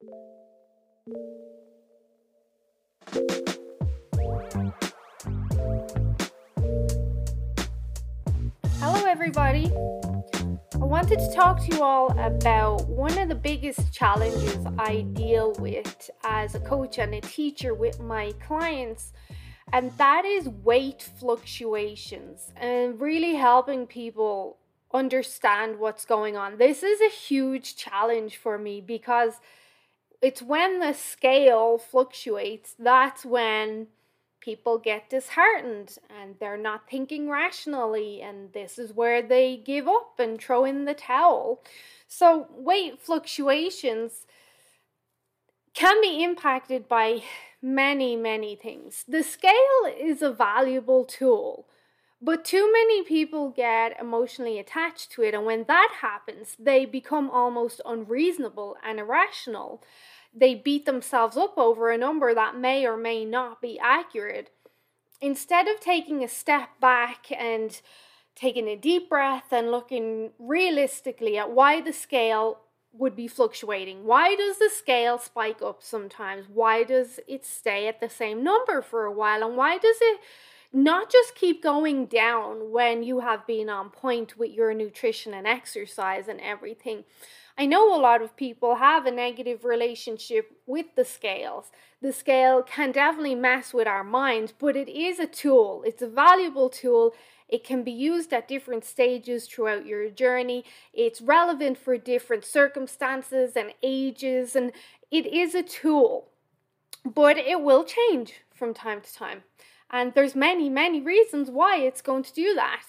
Hello, 0.00 0.14
everybody. 9.08 9.72
I 10.74 10.84
wanted 10.84 11.18
to 11.18 11.32
talk 11.34 11.64
to 11.64 11.74
you 11.74 11.82
all 11.82 12.16
about 12.16 12.86
one 12.86 13.18
of 13.18 13.28
the 13.28 13.34
biggest 13.34 13.92
challenges 13.92 14.64
I 14.78 15.00
deal 15.14 15.54
with 15.58 16.08
as 16.22 16.54
a 16.54 16.60
coach 16.60 16.98
and 16.98 17.14
a 17.14 17.20
teacher 17.20 17.74
with 17.74 17.98
my 17.98 18.30
clients, 18.46 19.12
and 19.72 19.90
that 19.98 20.24
is 20.24 20.48
weight 20.48 21.10
fluctuations 21.18 22.52
and 22.56 23.00
really 23.00 23.34
helping 23.34 23.88
people 23.88 24.58
understand 24.94 25.80
what's 25.80 26.04
going 26.04 26.36
on. 26.36 26.58
This 26.58 26.84
is 26.84 27.00
a 27.00 27.08
huge 27.08 27.74
challenge 27.74 28.36
for 28.36 28.58
me 28.58 28.80
because 28.80 29.40
it's 30.20 30.42
when 30.42 30.80
the 30.80 30.92
scale 30.92 31.78
fluctuates 31.78 32.74
that's 32.78 33.24
when 33.24 33.88
people 34.40 34.78
get 34.78 35.10
disheartened 35.10 35.98
and 36.08 36.36
they're 36.40 36.56
not 36.56 36.88
thinking 36.88 37.28
rationally, 37.28 38.22
and 38.22 38.52
this 38.52 38.78
is 38.78 38.92
where 38.92 39.20
they 39.20 39.56
give 39.56 39.88
up 39.88 40.14
and 40.18 40.40
throw 40.40 40.64
in 40.64 40.84
the 40.84 40.94
towel. 40.94 41.62
So, 42.06 42.46
weight 42.50 42.98
fluctuations 43.00 44.26
can 45.74 46.00
be 46.00 46.22
impacted 46.22 46.88
by 46.88 47.22
many, 47.60 48.16
many 48.16 48.56
things. 48.56 49.04
The 49.06 49.22
scale 49.22 49.52
is 49.98 50.22
a 50.22 50.32
valuable 50.32 51.04
tool, 51.04 51.66
but 52.20 52.44
too 52.44 52.70
many 52.72 53.02
people 53.02 53.50
get 53.50 53.98
emotionally 54.00 54.58
attached 54.58 55.12
to 55.12 55.22
it, 55.22 55.34
and 55.34 55.44
when 55.44 55.64
that 55.68 55.98
happens, 56.00 56.56
they 56.58 56.84
become 56.84 57.30
almost 57.30 57.80
unreasonable 57.84 58.76
and 58.84 58.98
irrational 58.98 59.82
they 60.34 60.54
beat 60.54 60.86
themselves 60.86 61.36
up 61.36 61.56
over 61.56 61.90
a 61.90 61.98
number 61.98 62.34
that 62.34 62.56
may 62.56 62.86
or 62.86 62.96
may 62.96 63.24
not 63.24 63.60
be 63.60 63.78
accurate. 63.78 64.50
Instead 65.20 65.66
of 65.66 65.80
taking 65.80 66.22
a 66.22 66.28
step 66.28 66.68
back 66.80 67.26
and 67.32 67.80
taking 68.36 68.68
a 68.68 68.76
deep 68.76 69.08
breath 69.08 69.52
and 69.52 69.70
looking 69.70 70.30
realistically 70.38 71.36
at 71.36 71.50
why 71.50 71.80
the 71.80 71.92
scale 71.92 72.60
would 72.92 73.16
be 73.16 73.26
fluctuating. 73.26 74.04
Why 74.04 74.36
does 74.36 74.58
the 74.58 74.70
scale 74.72 75.18
spike 75.18 75.60
up 75.60 75.82
sometimes? 75.82 76.46
Why 76.48 76.84
does 76.84 77.18
it 77.26 77.44
stay 77.44 77.88
at 77.88 78.00
the 78.00 78.08
same 78.08 78.44
number 78.44 78.80
for 78.80 79.04
a 79.04 79.12
while? 79.12 79.42
And 79.44 79.56
why 79.56 79.78
does 79.78 79.96
it 80.00 80.20
not 80.72 81.10
just 81.10 81.34
keep 81.34 81.62
going 81.62 82.06
down 82.06 82.70
when 82.70 83.02
you 83.02 83.20
have 83.20 83.46
been 83.46 83.68
on 83.68 83.90
point 83.90 84.38
with 84.38 84.50
your 84.50 84.74
nutrition 84.74 85.34
and 85.34 85.46
exercise 85.46 86.28
and 86.28 86.40
everything? 86.40 87.04
I 87.56 87.66
know 87.66 87.92
a 87.92 87.98
lot 88.00 88.22
of 88.22 88.36
people 88.36 88.76
have 88.76 89.04
a 89.04 89.10
negative 89.10 89.64
relationship 89.64 90.52
with 90.66 90.86
the 90.94 91.04
scales. 91.04 91.72
The 92.00 92.12
scale 92.12 92.62
can 92.62 92.92
definitely 92.92 93.34
mess 93.34 93.74
with 93.74 93.88
our 93.88 94.04
minds, 94.04 94.52
but 94.56 94.76
it 94.76 94.88
is 94.88 95.18
a 95.18 95.26
tool. 95.26 95.82
It's 95.84 96.02
a 96.02 96.06
valuable 96.06 96.68
tool. 96.68 97.14
It 97.48 97.64
can 97.64 97.82
be 97.82 97.90
used 97.90 98.32
at 98.32 98.46
different 98.46 98.84
stages 98.84 99.48
throughout 99.48 99.86
your 99.86 100.08
journey. 100.08 100.64
It's 100.92 101.20
relevant 101.20 101.78
for 101.78 101.96
different 101.98 102.44
circumstances 102.44 103.56
and 103.56 103.72
ages, 103.82 104.54
and 104.54 104.70
it 105.10 105.26
is 105.26 105.56
a 105.56 105.62
tool. 105.64 106.28
But 107.04 107.38
it 107.38 107.62
will 107.62 107.84
change 107.84 108.34
from 108.54 108.72
time 108.72 109.00
to 109.00 109.12
time. 109.12 109.42
And 109.90 110.12
there's 110.14 110.34
many, 110.34 110.68
many 110.68 111.00
reasons 111.00 111.50
why 111.50 111.78
it's 111.78 112.02
going 112.02 112.22
to 112.24 112.32
do 112.32 112.54
that. 112.54 112.84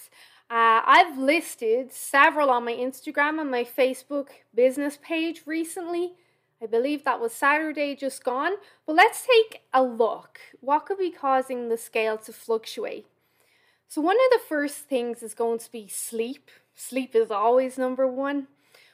Uh, 0.49 0.81
I've 0.85 1.17
listed 1.17 1.93
several 1.93 2.49
on 2.49 2.65
my 2.65 2.73
Instagram 2.73 3.39
and 3.39 3.51
my 3.51 3.63
Facebook 3.63 4.29
business 4.53 4.97
page 5.01 5.43
recently. 5.45 6.13
I 6.61 6.65
believe 6.65 7.03
that 7.03 7.21
was 7.21 7.33
Saturday 7.33 7.95
just 7.95 8.23
gone. 8.23 8.53
But 8.85 8.95
let's 8.95 9.25
take 9.25 9.61
a 9.73 9.83
look. 9.83 10.39
What 10.59 10.85
could 10.85 10.97
be 10.97 11.11
causing 11.11 11.69
the 11.69 11.77
scale 11.77 12.17
to 12.17 12.33
fluctuate? 12.33 13.05
So, 13.87 14.01
one 14.01 14.17
of 14.17 14.31
the 14.31 14.45
first 14.47 14.89
things 14.89 15.23
is 15.23 15.33
going 15.33 15.59
to 15.59 15.71
be 15.71 15.87
sleep. 15.87 16.51
Sleep 16.75 17.15
is 17.15 17.31
always 17.31 17.77
number 17.77 18.07
one. 18.07 18.47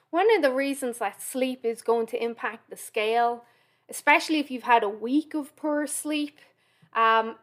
One 0.10 0.34
of 0.36 0.42
the 0.42 0.52
reasons 0.52 1.00
that 1.00 1.22
sleep 1.22 1.66
is 1.66 1.82
going 1.82 2.08
to 2.08 2.24
impact 2.24 2.70
the 2.70 2.78
scale, 2.78 3.44
especially 3.90 4.40
if 4.40 4.50
you've 4.50 4.64
had 4.64 4.84
a 4.84 4.90
week 4.90 5.34
of 5.34 5.56
poor 5.56 5.88
sleep, 5.88 6.40
um, 6.94 7.36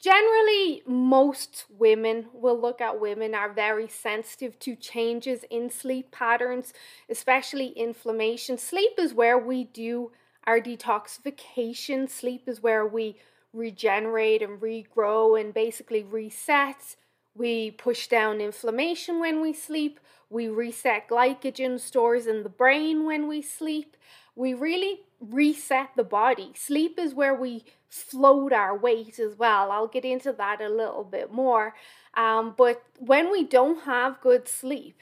generally 0.00 0.82
most 0.86 1.64
women 1.68 2.26
will 2.32 2.58
look 2.58 2.80
at 2.80 3.00
women 3.00 3.34
are 3.34 3.52
very 3.52 3.88
sensitive 3.88 4.58
to 4.60 4.74
changes 4.74 5.44
in 5.50 5.70
sleep 5.70 6.10
patterns 6.10 6.72
especially 7.10 7.68
inflammation. 7.68 8.58
Sleep 8.58 8.92
is 8.98 9.12
where 9.12 9.38
we 9.38 9.64
do 9.64 10.12
our 10.46 10.60
detoxification. 10.60 12.08
Sleep 12.08 12.48
is 12.48 12.62
where 12.62 12.86
we 12.86 13.16
regenerate 13.52 14.42
and 14.42 14.60
regrow 14.60 15.40
and 15.40 15.52
basically 15.52 16.02
reset. 16.02 16.96
We 17.34 17.72
push 17.72 18.06
down 18.06 18.40
inflammation 18.40 19.18
when 19.18 19.40
we 19.40 19.52
sleep. 19.52 20.00
We 20.30 20.48
reset 20.48 21.08
glycogen 21.08 21.78
stores 21.80 22.26
in 22.26 22.42
the 22.42 22.48
brain 22.48 23.04
when 23.04 23.28
we 23.28 23.42
sleep. 23.42 23.96
We 24.34 24.54
really 24.54 25.00
reset 25.20 25.90
the 25.96 26.04
body. 26.04 26.52
Sleep 26.54 26.98
is 26.98 27.14
where 27.14 27.34
we 27.34 27.64
float 27.88 28.52
our 28.52 28.76
weight 28.76 29.18
as 29.18 29.36
well. 29.36 29.70
I'll 29.70 29.88
get 29.88 30.04
into 30.04 30.32
that 30.32 30.60
a 30.60 30.68
little 30.68 31.04
bit 31.04 31.32
more. 31.32 31.74
Um, 32.14 32.54
but 32.56 32.82
when 32.98 33.30
we 33.30 33.44
don't 33.44 33.82
have 33.84 34.20
good 34.20 34.48
sleep, 34.48 35.00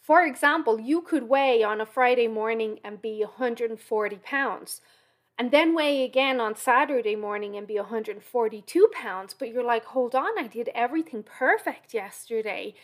for 0.00 0.22
example, 0.22 0.78
you 0.78 1.00
could 1.00 1.28
weigh 1.28 1.62
on 1.62 1.80
a 1.80 1.86
Friday 1.86 2.28
morning 2.28 2.78
and 2.84 3.00
be 3.00 3.20
140 3.20 4.16
pounds, 4.16 4.80
and 5.38 5.50
then 5.50 5.74
weigh 5.74 6.04
again 6.04 6.40
on 6.40 6.56
Saturday 6.56 7.16
morning 7.16 7.56
and 7.56 7.66
be 7.66 7.76
142 7.76 8.88
pounds. 8.92 9.34
But 9.36 9.48
you're 9.48 9.64
like, 9.64 9.86
hold 9.86 10.14
on, 10.14 10.38
I 10.38 10.46
did 10.46 10.68
everything 10.74 11.22
perfect 11.22 11.94
yesterday. 11.94 12.74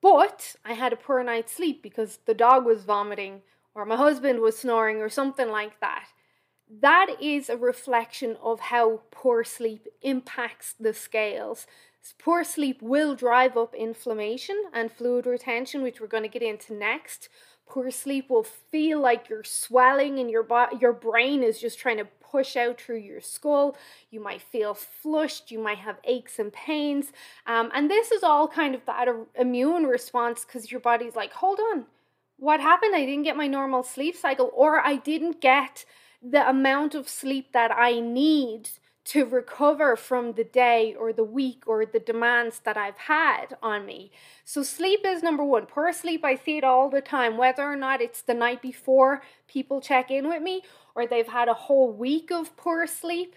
But 0.00 0.56
I 0.64 0.72
had 0.72 0.92
a 0.92 0.96
poor 0.96 1.22
night's 1.22 1.52
sleep 1.52 1.82
because 1.82 2.18
the 2.26 2.34
dog 2.34 2.64
was 2.64 2.84
vomiting 2.84 3.42
or 3.74 3.84
my 3.84 3.96
husband 3.96 4.40
was 4.40 4.58
snoring 4.58 5.02
or 5.02 5.10
something 5.10 5.50
like 5.50 5.80
that. 5.80 6.08
That 6.68 7.16
is 7.20 7.48
a 7.48 7.56
reflection 7.56 8.36
of 8.42 8.58
how 8.58 9.02
poor 9.10 9.44
sleep 9.44 9.86
impacts 10.02 10.74
the 10.78 10.92
scales. 10.92 11.66
Poor 12.18 12.44
sleep 12.44 12.82
will 12.82 13.14
drive 13.14 13.56
up 13.56 13.74
inflammation 13.74 14.64
and 14.72 14.90
fluid 14.90 15.26
retention, 15.26 15.82
which 15.82 16.00
we're 16.00 16.06
going 16.06 16.22
to 16.22 16.28
get 16.28 16.42
into 16.42 16.74
next. 16.74 17.28
Poor 17.68 17.90
sleep 17.90 18.30
will 18.30 18.44
feel 18.44 19.00
like 19.00 19.28
you're 19.28 19.44
swelling 19.44 20.18
and 20.18 20.30
your 20.30 20.44
bo- 20.44 20.78
your 20.80 20.92
brain 20.92 21.42
is 21.42 21.60
just 21.60 21.78
trying 21.78 21.96
to 21.96 22.06
push 22.30 22.56
out 22.56 22.80
through 22.80 22.98
your 22.98 23.20
skull. 23.20 23.76
You 24.10 24.20
might 24.20 24.42
feel 24.42 24.74
flushed. 24.74 25.50
You 25.50 25.58
might 25.58 25.78
have 25.78 25.98
aches 26.04 26.38
and 26.38 26.52
pains. 26.52 27.12
Um, 27.46 27.70
and 27.74 27.90
this 27.90 28.12
is 28.12 28.22
all 28.22 28.46
kind 28.46 28.74
of 28.74 28.84
that 28.86 29.08
immune 29.36 29.84
response 29.84 30.44
because 30.44 30.70
your 30.70 30.80
body's 30.80 31.16
like, 31.16 31.32
hold 31.32 31.58
on, 31.58 31.86
what 32.38 32.60
happened? 32.60 32.94
I 32.94 33.04
didn't 33.04 33.24
get 33.24 33.36
my 33.36 33.46
normal 33.48 33.82
sleep 33.82 34.16
cycle, 34.16 34.50
or 34.54 34.80
I 34.80 34.96
didn't 34.96 35.40
get 35.40 35.84
the 36.30 36.48
amount 36.48 36.94
of 36.94 37.08
sleep 37.08 37.52
that 37.52 37.70
I 37.70 38.00
need 38.00 38.70
to 39.04 39.24
recover 39.24 39.94
from 39.94 40.32
the 40.32 40.42
day 40.42 40.92
or 40.98 41.12
the 41.12 41.22
week 41.22 41.62
or 41.66 41.86
the 41.86 42.00
demands 42.00 42.60
that 42.64 42.76
I've 42.76 42.98
had 42.98 43.56
on 43.62 43.86
me. 43.86 44.10
So, 44.44 44.64
sleep 44.64 45.00
is 45.04 45.22
number 45.22 45.44
one. 45.44 45.66
Poor 45.66 45.92
sleep, 45.92 46.24
I 46.24 46.34
see 46.34 46.58
it 46.58 46.64
all 46.64 46.90
the 46.90 47.00
time, 47.00 47.36
whether 47.36 47.62
or 47.62 47.76
not 47.76 48.00
it's 48.00 48.22
the 48.22 48.34
night 48.34 48.60
before 48.60 49.22
people 49.46 49.80
check 49.80 50.10
in 50.10 50.28
with 50.28 50.42
me 50.42 50.62
or 50.96 51.06
they've 51.06 51.28
had 51.28 51.48
a 51.48 51.54
whole 51.54 51.92
week 51.92 52.32
of 52.32 52.56
poor 52.56 52.86
sleep. 52.86 53.36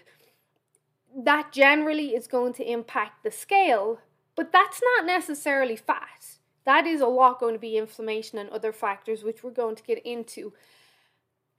That 1.16 1.52
generally 1.52 2.16
is 2.16 2.26
going 2.26 2.54
to 2.54 2.68
impact 2.68 3.22
the 3.22 3.30
scale, 3.30 4.00
but 4.34 4.50
that's 4.50 4.80
not 4.96 5.06
necessarily 5.06 5.76
fat. 5.76 6.38
That 6.64 6.86
is 6.86 7.00
a 7.00 7.06
lot 7.06 7.38
going 7.38 7.54
to 7.54 7.60
be 7.60 7.76
inflammation 7.76 8.38
and 8.38 8.50
other 8.50 8.72
factors, 8.72 9.22
which 9.22 9.44
we're 9.44 9.50
going 9.50 9.76
to 9.76 9.82
get 9.84 10.04
into. 10.04 10.52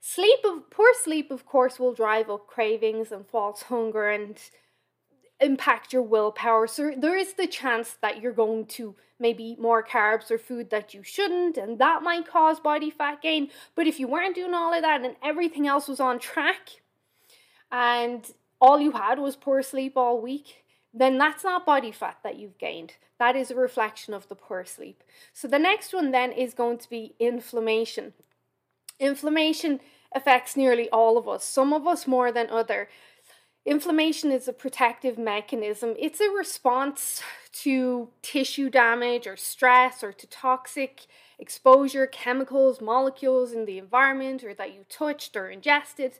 Sleep 0.04 0.40
of 0.44 0.68
poor 0.68 0.92
sleep, 1.00 1.30
of 1.30 1.46
course, 1.46 1.78
will 1.78 1.94
drive 1.94 2.28
up 2.28 2.48
cravings 2.48 3.12
and 3.12 3.24
false 3.24 3.62
hunger 3.62 4.10
and 4.10 4.36
impact 5.40 5.92
your 5.92 6.02
willpower. 6.02 6.66
So 6.66 6.92
there 6.96 7.16
is 7.16 7.34
the 7.34 7.46
chance 7.46 7.96
that 8.02 8.20
you're 8.20 8.32
going 8.32 8.66
to 8.66 8.96
maybe 9.20 9.44
eat 9.44 9.60
more 9.60 9.80
carbs 9.80 10.28
or 10.28 10.38
food 10.38 10.70
that 10.70 10.92
you 10.92 11.04
shouldn't, 11.04 11.56
and 11.56 11.78
that 11.78 12.02
might 12.02 12.26
cause 12.26 12.58
body 12.58 12.90
fat 12.90 13.22
gain. 13.22 13.50
But 13.76 13.86
if 13.86 14.00
you 14.00 14.08
weren't 14.08 14.34
doing 14.34 14.54
all 14.54 14.74
of 14.74 14.82
that 14.82 15.02
and 15.02 15.14
everything 15.22 15.68
else 15.68 15.86
was 15.86 16.00
on 16.00 16.18
track, 16.18 16.80
and 17.70 18.28
all 18.60 18.80
you 18.80 18.90
had 18.90 19.20
was 19.20 19.36
poor 19.36 19.62
sleep 19.62 19.96
all 19.96 20.20
week, 20.20 20.64
then 20.92 21.16
that's 21.16 21.44
not 21.44 21.64
body 21.64 21.92
fat 21.92 22.18
that 22.24 22.40
you've 22.40 22.58
gained. 22.58 22.94
That 23.20 23.36
is 23.36 23.52
a 23.52 23.54
reflection 23.54 24.14
of 24.14 24.28
the 24.28 24.34
poor 24.34 24.64
sleep. 24.64 25.04
So 25.32 25.46
the 25.46 25.60
next 25.60 25.94
one 25.94 26.10
then 26.10 26.32
is 26.32 26.54
going 26.54 26.78
to 26.78 26.90
be 26.90 27.14
inflammation. 27.20 28.14
Inflammation 29.02 29.80
affects 30.14 30.56
nearly 30.56 30.88
all 30.90 31.18
of 31.18 31.28
us, 31.28 31.44
some 31.44 31.72
of 31.72 31.88
us 31.88 32.06
more 32.06 32.30
than 32.30 32.48
other. 32.48 32.88
Inflammation 33.66 34.30
is 34.30 34.46
a 34.46 34.52
protective 34.52 35.18
mechanism. 35.18 35.94
It's 35.98 36.20
a 36.20 36.30
response 36.30 37.20
to 37.62 38.10
tissue 38.22 38.70
damage 38.70 39.26
or 39.26 39.36
stress 39.36 40.04
or 40.04 40.12
to 40.12 40.26
toxic 40.28 41.06
exposure, 41.38 42.06
chemicals, 42.06 42.80
molecules 42.80 43.52
in 43.52 43.64
the 43.64 43.78
environment 43.78 44.44
or 44.44 44.54
that 44.54 44.72
you 44.72 44.84
touched 44.88 45.36
or 45.36 45.50
ingested. 45.50 46.12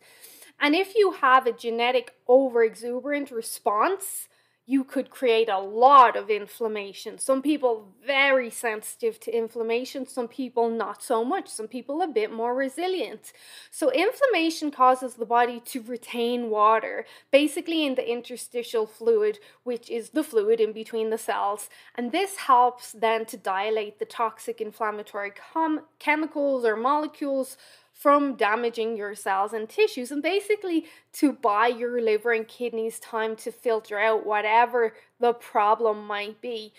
And 0.61 0.75
if 0.75 0.97
you 0.97 1.13
have 1.13 1.47
a 1.47 1.53
genetic 1.53 2.15
overexuberant 2.29 3.31
response, 3.31 4.29
you 4.65 4.85
could 4.85 5.11
create 5.11 5.49
a 5.49 5.59
lot 5.59 6.17
of 6.17 6.31
inflammation. 6.31 7.19
Some 7.19 7.43
people 7.43 7.89
very 8.07 8.49
sensitive 8.49 9.19
to 9.21 9.37
inflammation, 9.37 10.07
some 10.07 10.29
people 10.29 10.71
not 10.71 11.03
so 11.03 11.25
much, 11.25 11.49
some 11.49 11.67
people 11.67 12.01
a 12.01 12.07
bit 12.07 12.33
more 12.33 12.55
resilient. 12.55 13.33
So 13.73 13.91
inflammation 13.91 14.71
causes 14.71 15.15
the 15.15 15.27
body 15.27 15.61
to 15.67 15.83
retain 15.83 16.49
water, 16.49 17.07
basically 17.33 17.85
in 17.85 17.97
the 17.97 18.09
interstitial 18.09 18.87
fluid, 18.87 19.41
which 19.65 19.91
is 19.91 20.11
the 20.11 20.23
fluid 20.23 20.61
in 20.61 20.73
between 20.73 21.11
the 21.11 21.19
cells, 21.19 21.69
and 21.97 22.13
this 22.13 22.37
helps 22.37 22.93
then 22.93 23.27
to 23.27 23.37
dilate 23.37 23.99
the 23.99 24.05
toxic 24.05 24.61
inflammatory 24.61 25.33
com- 25.53 25.83
chemicals 25.99 26.65
or 26.65 26.77
molecules 26.77 27.57
from 27.93 28.35
damaging 28.35 28.97
your 28.97 29.15
cells 29.15 29.53
and 29.53 29.69
tissues 29.69 30.11
and 30.11 30.23
basically 30.23 30.87
to 31.13 31.33
buy 31.33 31.69
your 31.69 32.01
liver 32.01 32.33
and 32.33 32.49
kidneys 32.49 32.99
time 32.99 33.37
to 33.37 33.53
filter 33.53 33.99
out 33.99 34.27
whatever 34.27 34.95
the 35.21 35.33
problem 35.33 36.07
might 36.07 36.41
be. 36.41 36.73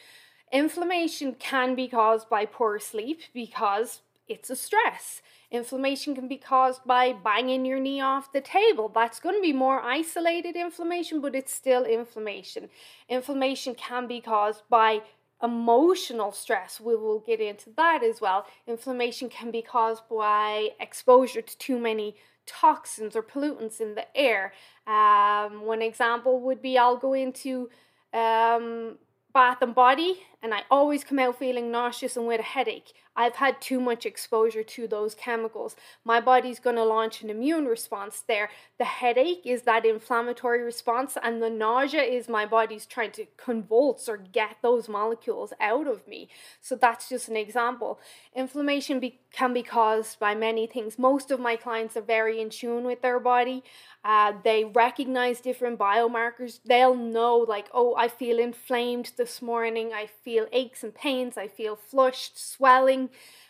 Inflammation 0.51 1.33
can 1.33 1.75
be 1.75 1.87
caused 1.87 2.29
by 2.29 2.45
poor 2.45 2.77
sleep 2.79 3.21
because 3.33 4.01
it's 4.27 4.49
a 4.49 4.55
stress. 4.55 5.21
Inflammation 5.51 6.15
can 6.15 6.27
be 6.27 6.37
caused 6.37 6.83
by 6.85 7.13
banging 7.13 7.65
your 7.65 7.79
knee 7.79 8.01
off 8.01 8.31
the 8.31 8.41
table. 8.41 8.89
That's 8.89 9.19
going 9.19 9.35
to 9.35 9.41
be 9.41 9.53
more 9.53 9.81
isolated 9.81 10.55
inflammation, 10.55 11.21
but 11.21 11.35
it's 11.35 11.53
still 11.53 11.85
inflammation. 11.85 12.69
Inflammation 13.09 13.75
can 13.75 14.07
be 14.07 14.21
caused 14.21 14.63
by 14.69 15.01
emotional 15.43 16.31
stress. 16.31 16.79
We 16.79 16.95
will 16.95 17.19
get 17.19 17.41
into 17.41 17.69
that 17.77 18.01
as 18.01 18.21
well. 18.21 18.47
Inflammation 18.65 19.29
can 19.29 19.51
be 19.51 19.61
caused 19.61 20.03
by 20.09 20.69
exposure 20.79 21.41
to 21.41 21.57
too 21.57 21.77
many 21.77 22.15
toxins 22.45 23.15
or 23.15 23.23
pollutants 23.23 23.79
in 23.79 23.95
the 23.95 24.05
air. 24.17 24.53
Um, 24.87 25.65
one 25.65 25.81
example 25.81 26.41
would 26.41 26.61
be 26.61 26.77
I'll 26.77 26.97
go 26.97 27.13
into 27.13 27.69
um, 28.13 28.97
bath 29.33 29.61
and 29.61 29.75
body 29.75 30.21
and 30.43 30.53
I 30.53 30.63
always 30.69 31.05
come 31.05 31.19
out 31.19 31.39
feeling 31.39 31.71
nauseous 31.71 32.17
and 32.17 32.27
with 32.27 32.41
a 32.41 32.43
headache. 32.43 32.93
I've 33.15 33.35
had 33.35 33.61
too 33.61 33.79
much 33.79 34.05
exposure 34.05 34.63
to 34.63 34.87
those 34.87 35.13
chemicals. 35.13 35.75
My 36.03 36.19
body's 36.19 36.59
going 36.59 36.77
to 36.77 36.83
launch 36.83 37.21
an 37.21 37.29
immune 37.29 37.65
response 37.65 38.23
there. 38.27 38.49
The 38.79 38.85
headache 38.85 39.43
is 39.45 39.61
that 39.63 39.85
inflammatory 39.85 40.63
response, 40.63 41.15
and 41.21 41.41
the 41.41 41.49
nausea 41.49 42.01
is 42.01 42.27
my 42.27 42.45
body's 42.45 42.87
trying 42.87 43.11
to 43.11 43.27
convulse 43.37 44.09
or 44.09 44.17
get 44.17 44.57
those 44.61 44.89
molecules 44.89 45.53
out 45.61 45.87
of 45.87 46.07
me. 46.07 46.27
So 46.59 46.75
that's 46.75 47.07
just 47.07 47.29
an 47.29 47.37
example. 47.37 47.99
Inflammation 48.35 48.99
be- 48.99 49.19
can 49.31 49.53
be 49.53 49.63
caused 49.63 50.19
by 50.19 50.33
many 50.33 50.65
things. 50.65 50.97
Most 50.97 51.29
of 51.29 51.39
my 51.39 51.55
clients 51.55 51.95
are 51.95 52.01
very 52.01 52.41
in 52.41 52.49
tune 52.49 52.83
with 52.83 53.01
their 53.01 53.19
body. 53.19 53.63
Uh, 54.03 54.33
they 54.43 54.65
recognize 54.65 55.39
different 55.39 55.79
biomarkers. 55.79 56.59
They'll 56.65 56.95
know, 56.95 57.37
like, 57.37 57.67
oh, 57.73 57.95
I 57.95 58.07
feel 58.07 58.39
inflamed 58.39 59.11
this 59.17 59.41
morning. 59.41 59.93
I 59.93 60.07
feel 60.07 60.32
aches 60.51 60.83
and 60.83 60.93
pains. 60.93 61.37
I 61.37 61.47
feel 61.47 61.75
flushed, 61.75 62.37
swelling. 62.37 63.09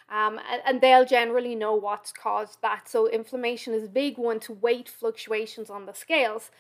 Um, 0.10 0.40
and 0.66 0.82
they'll 0.82 1.06
generally 1.06 1.56
know 1.56 1.74
what's 1.74 2.12
caused 2.12 2.62
that. 2.62 2.88
So, 2.88 3.08
inflammation 3.08 3.74
is 3.74 3.86
a 3.86 3.90
big 3.90 4.18
one 4.18 4.40
to 4.42 4.54
weight 4.54 4.90
fluctuations 4.90 5.70
on 5.70 5.86
the 5.86 5.94
scales. 5.94 6.52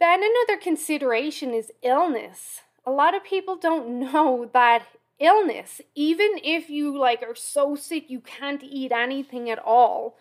Then, 0.00 0.20
another 0.22 0.60
consideration 0.60 1.52
is 1.52 1.72
illness. 1.82 2.60
A 2.86 2.90
lot 2.90 3.14
of 3.14 3.24
people 3.24 3.56
don't 3.56 3.98
know 3.98 4.48
that 4.52 4.84
illness, 5.18 5.80
even 5.94 6.38
if 6.42 6.70
you 6.70 6.96
like 6.96 7.22
are 7.22 7.34
so 7.34 7.74
sick 7.74 8.08
you 8.08 8.20
can't 8.20 8.62
eat 8.62 8.92
anything 8.92 9.50
at 9.50 9.58
all, 9.58 10.16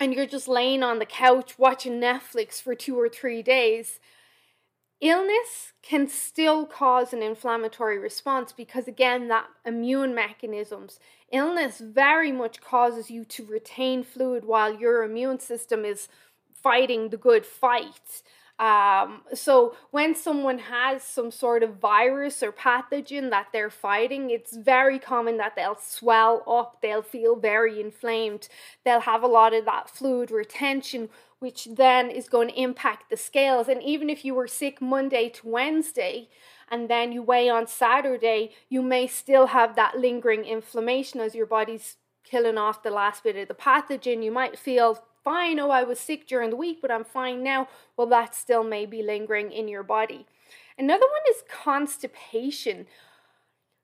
and 0.00 0.14
you're 0.14 0.26
just 0.26 0.48
laying 0.48 0.82
on 0.82 0.98
the 0.98 1.06
couch 1.06 1.58
watching 1.58 2.00
Netflix 2.00 2.62
for 2.62 2.74
two 2.74 2.98
or 2.98 3.08
three 3.08 3.42
days, 3.42 3.98
illness 5.00 5.72
can 5.82 6.08
still 6.08 6.66
cause 6.66 7.12
an 7.12 7.22
inflammatory 7.22 7.98
response 7.98 8.52
because 8.52 8.88
again 8.88 9.28
that 9.28 9.46
immune 9.64 10.14
mechanisms. 10.14 10.98
Illness 11.32 11.78
very 11.78 12.32
much 12.32 12.60
causes 12.60 13.10
you 13.10 13.24
to 13.24 13.44
retain 13.44 14.02
fluid 14.02 14.44
while 14.44 14.74
your 14.74 15.02
immune 15.02 15.38
system 15.38 15.84
is 15.84 16.08
fighting 16.52 17.10
the 17.10 17.16
good 17.16 17.46
fight 17.46 18.22
um, 18.58 19.22
so 19.34 19.76
when 19.92 20.16
someone 20.16 20.58
has 20.58 21.02
some 21.04 21.30
sort 21.30 21.62
of 21.62 21.76
virus 21.76 22.42
or 22.42 22.50
pathogen 22.50 23.30
that 23.30 23.48
they're 23.52 23.70
fighting, 23.70 24.30
it's 24.30 24.56
very 24.56 24.98
common 24.98 25.36
that 25.36 25.54
they'll 25.54 25.78
swell 25.80 26.42
up, 26.46 26.78
they'll 26.82 27.02
feel 27.02 27.36
very 27.36 27.80
inflamed, 27.80 28.48
they'll 28.84 29.00
have 29.00 29.22
a 29.22 29.28
lot 29.28 29.54
of 29.54 29.64
that 29.66 29.88
fluid 29.88 30.32
retention, 30.32 31.08
which 31.38 31.68
then 31.76 32.10
is 32.10 32.28
going 32.28 32.48
to 32.48 32.60
impact 32.60 33.10
the 33.10 33.16
scales. 33.16 33.68
And 33.68 33.80
even 33.80 34.10
if 34.10 34.24
you 34.24 34.34
were 34.34 34.48
sick 34.48 34.80
Monday 34.80 35.28
to 35.28 35.48
Wednesday, 35.48 36.28
and 36.70 36.90
then 36.90 37.12
you 37.12 37.22
weigh 37.22 37.48
on 37.48 37.66
Saturday, 37.66 38.50
you 38.68 38.82
may 38.82 39.06
still 39.06 39.46
have 39.48 39.76
that 39.76 39.98
lingering 39.98 40.44
inflammation 40.44 41.20
as 41.20 41.34
your 41.34 41.46
body's 41.46 41.96
killing 42.24 42.58
off 42.58 42.82
the 42.82 42.90
last 42.90 43.22
bit 43.22 43.36
of 43.36 43.48
the 43.48 43.54
pathogen. 43.54 44.22
You 44.22 44.32
might 44.32 44.58
feel 44.58 45.02
fine. 45.28 45.60
Oh, 45.60 45.70
I 45.70 45.82
was 45.82 45.98
sick 46.00 46.26
during 46.26 46.48
the 46.50 46.56
week, 46.56 46.78
but 46.80 46.90
I'm 46.90 47.04
fine 47.04 47.42
now. 47.42 47.68
Well, 47.96 48.06
that 48.06 48.34
still 48.34 48.64
may 48.64 48.86
be 48.86 49.02
lingering 49.02 49.52
in 49.52 49.68
your 49.68 49.82
body. 49.82 50.24
Another 50.78 51.06
one 51.06 51.26
is 51.34 51.42
constipation. 51.64 52.86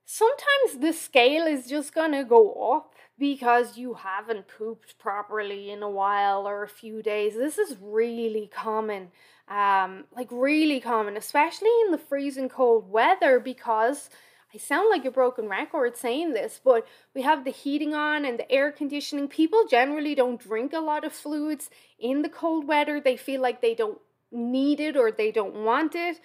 Sometimes 0.06 0.80
the 0.80 0.92
scale 0.92 1.46
is 1.46 1.66
just 1.66 1.94
going 1.94 2.12
to 2.12 2.24
go 2.24 2.72
up 2.74 2.94
because 3.18 3.76
you 3.76 3.92
haven't 3.94 4.48
pooped 4.48 4.98
properly 4.98 5.70
in 5.70 5.82
a 5.82 5.90
while 5.90 6.48
or 6.48 6.62
a 6.62 6.68
few 6.82 7.02
days. 7.02 7.34
This 7.34 7.58
is 7.58 7.76
really 7.78 8.50
common. 8.52 9.08
Um, 9.46 10.04
like 10.16 10.28
really 10.30 10.80
common, 10.80 11.16
especially 11.18 11.74
in 11.84 11.92
the 11.92 11.98
freezing 11.98 12.48
cold 12.48 12.90
weather 12.90 13.38
because 13.38 14.08
I 14.54 14.58
sound 14.58 14.88
like 14.88 15.04
a 15.04 15.10
broken 15.10 15.48
record 15.48 15.96
saying 15.96 16.32
this, 16.32 16.60
but 16.62 16.86
we 17.12 17.22
have 17.22 17.44
the 17.44 17.50
heating 17.50 17.92
on 17.92 18.24
and 18.24 18.38
the 18.38 18.50
air 18.52 18.70
conditioning. 18.70 19.26
People 19.26 19.66
generally 19.68 20.14
don't 20.14 20.40
drink 20.40 20.72
a 20.72 20.78
lot 20.78 21.04
of 21.04 21.12
fluids 21.12 21.70
in 21.98 22.22
the 22.22 22.28
cold 22.28 22.68
weather. 22.68 23.00
They 23.00 23.16
feel 23.16 23.40
like 23.40 23.60
they 23.60 23.74
don't 23.74 23.98
need 24.30 24.78
it 24.78 24.96
or 24.96 25.10
they 25.10 25.32
don't 25.32 25.64
want 25.64 25.96
it. 25.96 26.20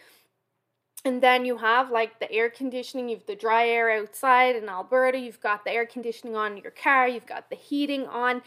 And 1.04 1.24
then 1.24 1.44
you 1.44 1.58
have 1.58 1.90
like 1.90 2.20
the 2.20 2.32
air 2.32 2.52
conditioning, 2.52 3.10
you've 3.10 3.26
the 3.26 3.36
dry 3.36 3.68
air 3.68 3.90
outside 3.90 4.56
in 4.56 4.70
Alberta, 4.70 5.18
you've 5.18 5.42
got 5.42 5.64
the 5.64 5.72
air 5.72 5.88
conditioning 5.88 6.36
on 6.36 6.58
your 6.58 6.72
car, 6.72 7.08
you've 7.08 7.26
got 7.26 7.50
the 7.50 7.56
heating 7.56 8.06
on. 8.06 8.44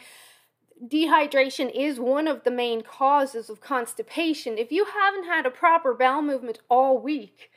Dehydration 0.81 1.71
is 1.73 1.99
one 1.99 2.27
of 2.27 2.43
the 2.43 2.51
main 2.51 2.83
causes 2.83 3.49
of 3.49 3.59
constipation. 3.59 4.57
If 4.57 4.71
you 4.71 4.85
haven't 4.85 5.25
had 5.25 5.45
a 5.45 5.51
proper 5.51 5.93
bowel 5.93 6.21
movement 6.21 6.59
all 6.69 6.97
week, 6.97 7.49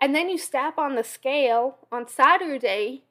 and 0.00 0.14
then 0.14 0.28
you 0.28 0.38
step 0.38 0.78
on 0.78 0.94
the 0.94 1.04
scale 1.04 1.78
on 1.92 2.08
Saturday 2.08 3.02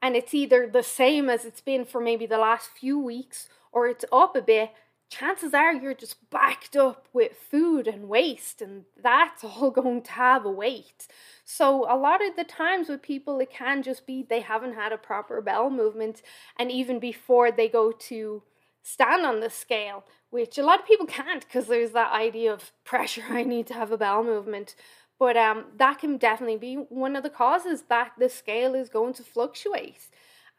and 0.00 0.16
it's 0.16 0.34
either 0.34 0.66
the 0.66 0.82
same 0.82 1.28
as 1.28 1.44
it's 1.44 1.60
been 1.60 1.84
for 1.84 2.00
maybe 2.00 2.26
the 2.26 2.38
last 2.38 2.70
few 2.70 2.98
weeks 2.98 3.48
or 3.72 3.88
it's 3.88 4.04
up 4.12 4.36
a 4.36 4.40
bit, 4.40 4.70
chances 5.08 5.54
are 5.54 5.72
you're 5.72 5.94
just 5.94 6.30
backed 6.30 6.76
up 6.76 7.08
with 7.12 7.32
food 7.50 7.86
and 7.86 8.08
waste, 8.08 8.60
and 8.62 8.84
that's 9.00 9.44
all 9.44 9.70
going 9.70 10.02
to 10.02 10.12
have 10.12 10.44
a 10.44 10.50
weight. 10.50 11.06
So, 11.44 11.86
a 11.90 11.96
lot 11.96 12.24
of 12.24 12.36
the 12.36 12.44
times 12.44 12.88
with 12.88 13.02
people, 13.02 13.40
it 13.40 13.50
can 13.50 13.82
just 13.82 14.06
be 14.06 14.22
they 14.22 14.40
haven't 14.40 14.74
had 14.74 14.92
a 14.92 14.98
proper 14.98 15.40
bowel 15.40 15.70
movement, 15.70 16.22
and 16.58 16.70
even 16.70 16.98
before 16.98 17.50
they 17.50 17.68
go 17.68 17.92
to 17.92 18.42
stand 18.82 19.26
on 19.26 19.40
the 19.40 19.50
scale, 19.50 20.04
which 20.30 20.56
a 20.58 20.62
lot 20.62 20.80
of 20.80 20.86
people 20.86 21.06
can't 21.06 21.46
because 21.46 21.66
there's 21.66 21.92
that 21.92 22.12
idea 22.12 22.52
of 22.52 22.72
pressure, 22.84 23.24
I 23.30 23.42
need 23.42 23.66
to 23.68 23.74
have 23.74 23.92
a 23.92 23.98
bowel 23.98 24.24
movement. 24.24 24.74
But 25.18 25.36
um, 25.36 25.64
that 25.76 25.98
can 25.98 26.16
definitely 26.16 26.58
be 26.58 26.74
one 26.74 27.16
of 27.16 27.22
the 27.22 27.30
causes 27.30 27.82
that 27.88 28.12
the 28.18 28.28
scale 28.28 28.74
is 28.74 28.88
going 28.88 29.14
to 29.14 29.22
fluctuate. 29.22 30.08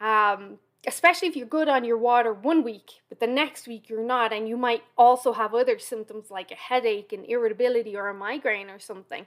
Um, 0.01 0.59
especially 0.87 1.27
if 1.27 1.35
you're 1.35 1.45
good 1.45 1.67
on 1.67 1.83
your 1.83 1.97
water 1.97 2.33
one 2.33 2.63
week, 2.63 3.01
but 3.09 3.19
the 3.19 3.27
next 3.27 3.67
week 3.67 3.89
you're 3.89 4.05
not, 4.05 4.31
and 4.31 4.47
you 4.47 4.55
might 4.55 4.83
also 4.97 5.33
have 5.33 5.53
other 5.53 5.77
symptoms 5.77 6.31
like 6.31 6.51
a 6.51 6.55
headache 6.55 7.11
and 7.11 7.25
irritability 7.25 7.95
or 7.95 8.07
a 8.07 8.13
migraine 8.13 8.69
or 8.69 8.79
something. 8.79 9.25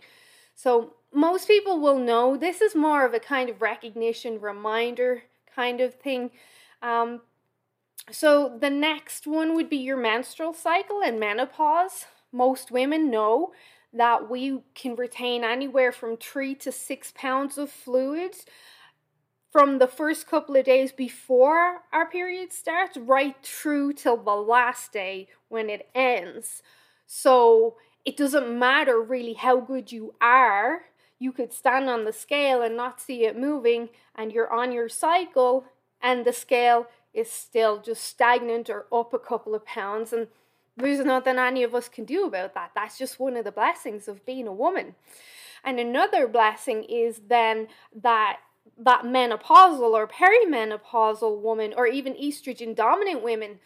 So, 0.55 0.95
most 1.13 1.49
people 1.49 1.81
will 1.81 1.99
know 1.99 2.37
this 2.37 2.61
is 2.61 2.75
more 2.75 3.05
of 3.05 3.15
a 3.15 3.21
kind 3.21 3.51
of 3.51 3.61
recognition 3.61 4.41
reminder 4.41 5.25
kind 5.55 5.81
of 5.81 5.95
thing. 5.95 6.31
Um, 6.83 7.23
so, 8.11 8.57
the 8.59 8.71
next 8.71 9.27
one 9.27 9.55
would 9.55 9.69
be 9.69 9.77
your 9.77 9.97
menstrual 9.97 10.55
cycle 10.55 11.03
and 11.03 11.21
menopause. 11.21 12.07
Most 12.33 12.71
women 12.71 13.11
know 13.11 13.53
that 13.93 14.31
we 14.31 14.61
can 14.75 14.97
retain 14.97 15.45
anywhere 15.45 15.93
from 15.93 16.17
three 16.17 16.55
to 16.57 16.73
six 16.73 17.13
pounds 17.15 17.59
of 17.59 17.71
fluids 17.71 18.47
from 19.51 19.79
the 19.79 19.87
first 19.87 20.27
couple 20.27 20.57
of 20.57 20.65
days 20.65 20.93
before 20.93 21.83
our 21.93 22.09
period 22.09 22.53
starts 22.53 22.97
right 22.97 23.37
through 23.43 23.93
till 23.93 24.17
the 24.17 24.31
last 24.31 24.93
day 24.93 25.29
when 25.49 25.69
it 25.69 25.91
ends. 25.95 26.63
So 27.07 27.77
it 28.07 28.17
doesn't 28.17 28.59
matter 28.59 29.01
really 29.01 29.35
how 29.35 29.61
good 29.61 29.93
you 29.93 30.15
are. 30.23 30.87
You 31.19 31.33
could 31.33 31.53
stand 31.53 31.91
on 31.91 32.05
the 32.05 32.13
scale 32.13 32.63
and 32.63 32.77
not 32.77 33.01
see 33.01 33.27
it 33.27 33.39
moving, 33.39 33.91
and 34.15 34.33
you're 34.33 34.53
on 34.53 34.73
your 34.73 34.89
cycle, 34.89 35.67
and 36.01 36.25
the 36.25 36.33
scale 36.33 36.87
is 37.13 37.31
still 37.31 37.81
just 37.81 38.03
stagnant 38.03 38.71
or 38.71 38.87
up 38.91 39.13
a 39.13 39.19
couple 39.19 39.55
of 39.55 39.67
pounds. 39.67 40.15
And 40.15 40.29
there's 40.77 41.05
nothing 41.05 41.39
any 41.39 41.63
of 41.63 41.75
us 41.75 41.89
can 41.89 42.05
do 42.05 42.25
about 42.25 42.55
that. 42.55 42.73
That's 42.75 42.99
just 42.99 43.21
one 43.21 43.37
of 43.37 43.45
the 43.45 43.53
blessings 43.53 44.09
of 44.09 44.25
being 44.25 44.47
a 44.47 44.53
woman. 44.53 44.95
And 45.65 45.79
another 45.79 46.27
blessing 46.27 46.85
is 46.85 47.23
then 47.29 47.69
that 47.95 48.39
that 48.79 49.03
menopausal 49.03 49.93
or 49.93 50.07
perimenopausal 50.07 51.41
woman 51.41 51.75
or 51.77 51.87
even 51.87 52.15
estrogen 52.15 52.75
dominant 52.75 53.23
women 53.23 53.59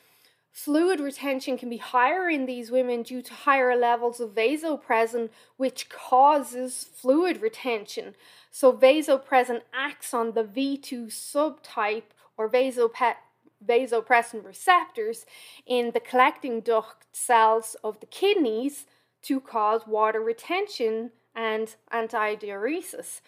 fluid 0.51 1.01
retention 1.01 1.59
can 1.59 1.69
be 1.69 1.77
higher 1.77 2.31
in 2.31 2.47
these 2.47 2.71
women 2.71 3.03
due 3.03 3.21
to 3.21 3.35
higher 3.35 3.77
levels 3.77 4.21
of 4.21 4.31
vasopressin 4.31 5.29
which 5.59 5.91
causes 5.91 6.89
fluid 6.95 7.43
retention 7.43 8.15
so 8.51 8.73
vasopressin 8.73 9.61
acts 9.75 10.15
on 10.15 10.33
the 10.33 10.43
v2 10.43 11.09
subtype 11.09 12.11
or 12.39 12.49
vasop- 12.49 13.17
vasopressin 13.65 14.45
receptors 14.45 15.27
in 15.67 15.93
the 15.93 16.01
collecting 16.01 16.61
duct 16.61 17.07
cells 17.13 17.77
of 17.83 18.01
the 18.01 18.07
kidneys 18.07 18.87
to 19.23 19.41
cause 19.41 19.87
water 19.87 20.21
retention 20.21 21.11
and 21.35 21.77
antidiuresis. 21.93 23.21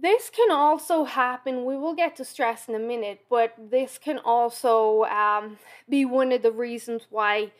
This 0.00 0.30
can 0.30 0.52
also 0.52 1.04
happen, 1.04 1.64
we 1.64 1.76
will 1.76 1.94
get 1.94 2.14
to 2.16 2.24
stress 2.24 2.68
in 2.68 2.74
a 2.74 2.78
minute, 2.78 3.20
but 3.28 3.54
this 3.58 3.98
can 3.98 4.18
also 4.18 5.02
um, 5.04 5.58
be 5.88 6.04
one 6.04 6.30
of 6.30 6.42
the 6.42 6.52
reasons 6.52 7.06
why 7.10 7.50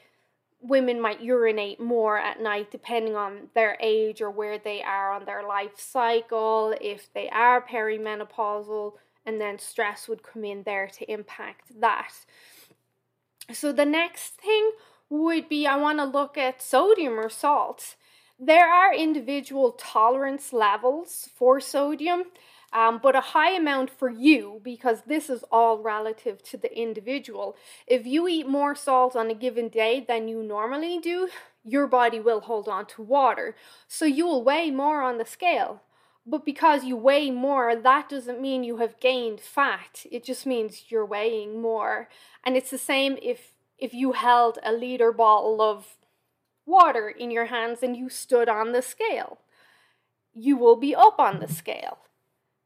women 0.60 1.00
might 1.00 1.20
urinate 1.20 1.80
more 1.80 2.18
at 2.18 2.40
night 2.40 2.70
depending 2.70 3.14
on 3.14 3.48
their 3.54 3.76
age 3.80 4.20
or 4.20 4.30
where 4.30 4.58
they 4.58 4.82
are 4.82 5.12
on 5.12 5.24
their 5.24 5.46
life 5.46 5.78
cycle, 5.78 6.74
if 6.80 7.12
they 7.12 7.28
are 7.30 7.60
perimenopausal, 7.60 8.94
and 9.28 9.38
then 9.38 9.58
stress 9.58 10.08
would 10.08 10.22
come 10.22 10.42
in 10.42 10.62
there 10.62 10.88
to 10.88 11.12
impact 11.12 11.78
that. 11.82 12.14
So 13.52 13.72
the 13.72 13.84
next 13.84 14.36
thing 14.40 14.70
would 15.10 15.50
be 15.50 15.66
I 15.66 15.76
want 15.76 15.98
to 15.98 16.04
look 16.04 16.38
at 16.38 16.62
sodium 16.62 17.20
or 17.20 17.28
salt. 17.28 17.96
There 18.38 18.66
are 18.66 18.94
individual 18.94 19.72
tolerance 19.72 20.50
levels 20.50 21.28
for 21.36 21.60
sodium, 21.60 22.22
um, 22.72 23.00
but 23.02 23.14
a 23.14 23.20
high 23.20 23.52
amount 23.52 23.90
for 23.90 24.08
you 24.08 24.62
because 24.64 25.02
this 25.06 25.28
is 25.28 25.44
all 25.52 25.78
relative 25.78 26.42
to 26.44 26.56
the 26.56 26.74
individual. 26.74 27.54
If 27.86 28.06
you 28.06 28.28
eat 28.28 28.48
more 28.48 28.74
salt 28.74 29.14
on 29.14 29.30
a 29.30 29.34
given 29.34 29.68
day 29.68 30.02
than 30.08 30.28
you 30.28 30.42
normally 30.42 31.00
do, 31.00 31.28
your 31.64 31.86
body 31.86 32.18
will 32.18 32.40
hold 32.40 32.66
on 32.66 32.86
to 32.86 33.02
water. 33.02 33.54
So 33.88 34.06
you 34.06 34.24
will 34.24 34.42
weigh 34.42 34.70
more 34.70 35.02
on 35.02 35.18
the 35.18 35.26
scale. 35.26 35.82
But 36.28 36.44
because 36.44 36.84
you 36.84 36.94
weigh 36.94 37.30
more, 37.30 37.74
that 37.74 38.10
doesn't 38.10 38.40
mean 38.40 38.62
you 38.62 38.76
have 38.76 39.00
gained 39.00 39.40
fat. 39.40 40.04
It 40.12 40.24
just 40.24 40.44
means 40.44 40.84
you're 40.90 41.06
weighing 41.06 41.62
more. 41.62 42.10
And 42.44 42.54
it's 42.54 42.70
the 42.70 42.76
same 42.76 43.16
if 43.22 43.54
if 43.78 43.94
you 43.94 44.12
held 44.12 44.58
a 44.62 44.72
liter 44.72 45.10
bottle 45.10 45.62
of 45.62 45.96
water 46.66 47.08
in 47.08 47.30
your 47.30 47.46
hands 47.46 47.82
and 47.82 47.96
you 47.96 48.10
stood 48.10 48.48
on 48.48 48.72
the 48.72 48.82
scale. 48.82 49.38
You 50.34 50.58
will 50.58 50.76
be 50.76 50.94
up 50.94 51.18
on 51.18 51.40
the 51.40 51.48
scale. 51.48 51.98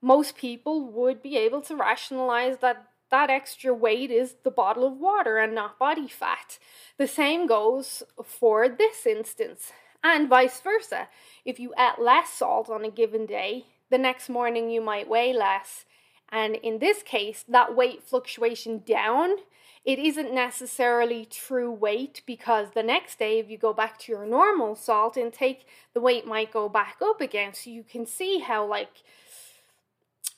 Most 0.00 0.36
people 0.36 0.90
would 0.90 1.22
be 1.22 1.36
able 1.36 1.60
to 1.62 1.76
rationalize 1.76 2.56
that 2.58 2.88
that 3.12 3.30
extra 3.30 3.72
weight 3.72 4.10
is 4.10 4.36
the 4.42 4.50
bottle 4.50 4.84
of 4.84 4.96
water 4.96 5.36
and 5.38 5.54
not 5.54 5.78
body 5.78 6.08
fat. 6.08 6.58
The 6.96 7.06
same 7.06 7.46
goes 7.46 8.02
for 8.24 8.68
this 8.68 9.06
instance, 9.06 9.70
and 10.02 10.28
vice 10.28 10.60
versa. 10.60 11.08
If 11.44 11.58
you 11.58 11.74
ate 11.78 12.00
less 12.00 12.30
salt 12.30 12.68
on 12.70 12.84
a 12.84 12.90
given 12.90 13.26
day, 13.26 13.66
the 13.90 13.98
next 13.98 14.28
morning 14.28 14.70
you 14.70 14.80
might 14.80 15.08
weigh 15.08 15.32
less. 15.32 15.84
And 16.30 16.56
in 16.56 16.78
this 16.78 17.02
case, 17.02 17.44
that 17.48 17.74
weight 17.74 18.02
fluctuation 18.02 18.82
down 18.86 19.36
it 19.84 19.98
isn't 19.98 20.32
necessarily 20.32 21.24
true 21.24 21.70
weight 21.70 22.22
because 22.24 22.68
the 22.70 22.84
next 22.84 23.18
day, 23.18 23.40
if 23.40 23.50
you 23.50 23.58
go 23.58 23.72
back 23.72 23.98
to 24.00 24.12
your 24.12 24.24
normal 24.24 24.76
salt 24.76 25.16
intake, 25.16 25.66
the 25.92 26.00
weight 26.00 26.24
might 26.24 26.52
go 26.52 26.68
back 26.68 26.98
up 27.02 27.20
again. 27.20 27.52
So 27.52 27.70
you 27.70 27.82
can 27.82 28.06
see 28.06 28.38
how, 28.38 28.64
like, 28.64 29.02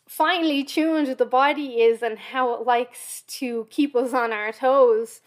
finely 0.08 0.64
tuned 0.64 1.08
the 1.08 1.26
body 1.26 1.82
is 1.82 2.02
and 2.02 2.18
how 2.18 2.54
it 2.54 2.66
likes 2.66 3.22
to 3.26 3.66
keep 3.68 3.94
us 3.94 4.14
on 4.14 4.32
our 4.32 4.50
toes. 4.50 5.20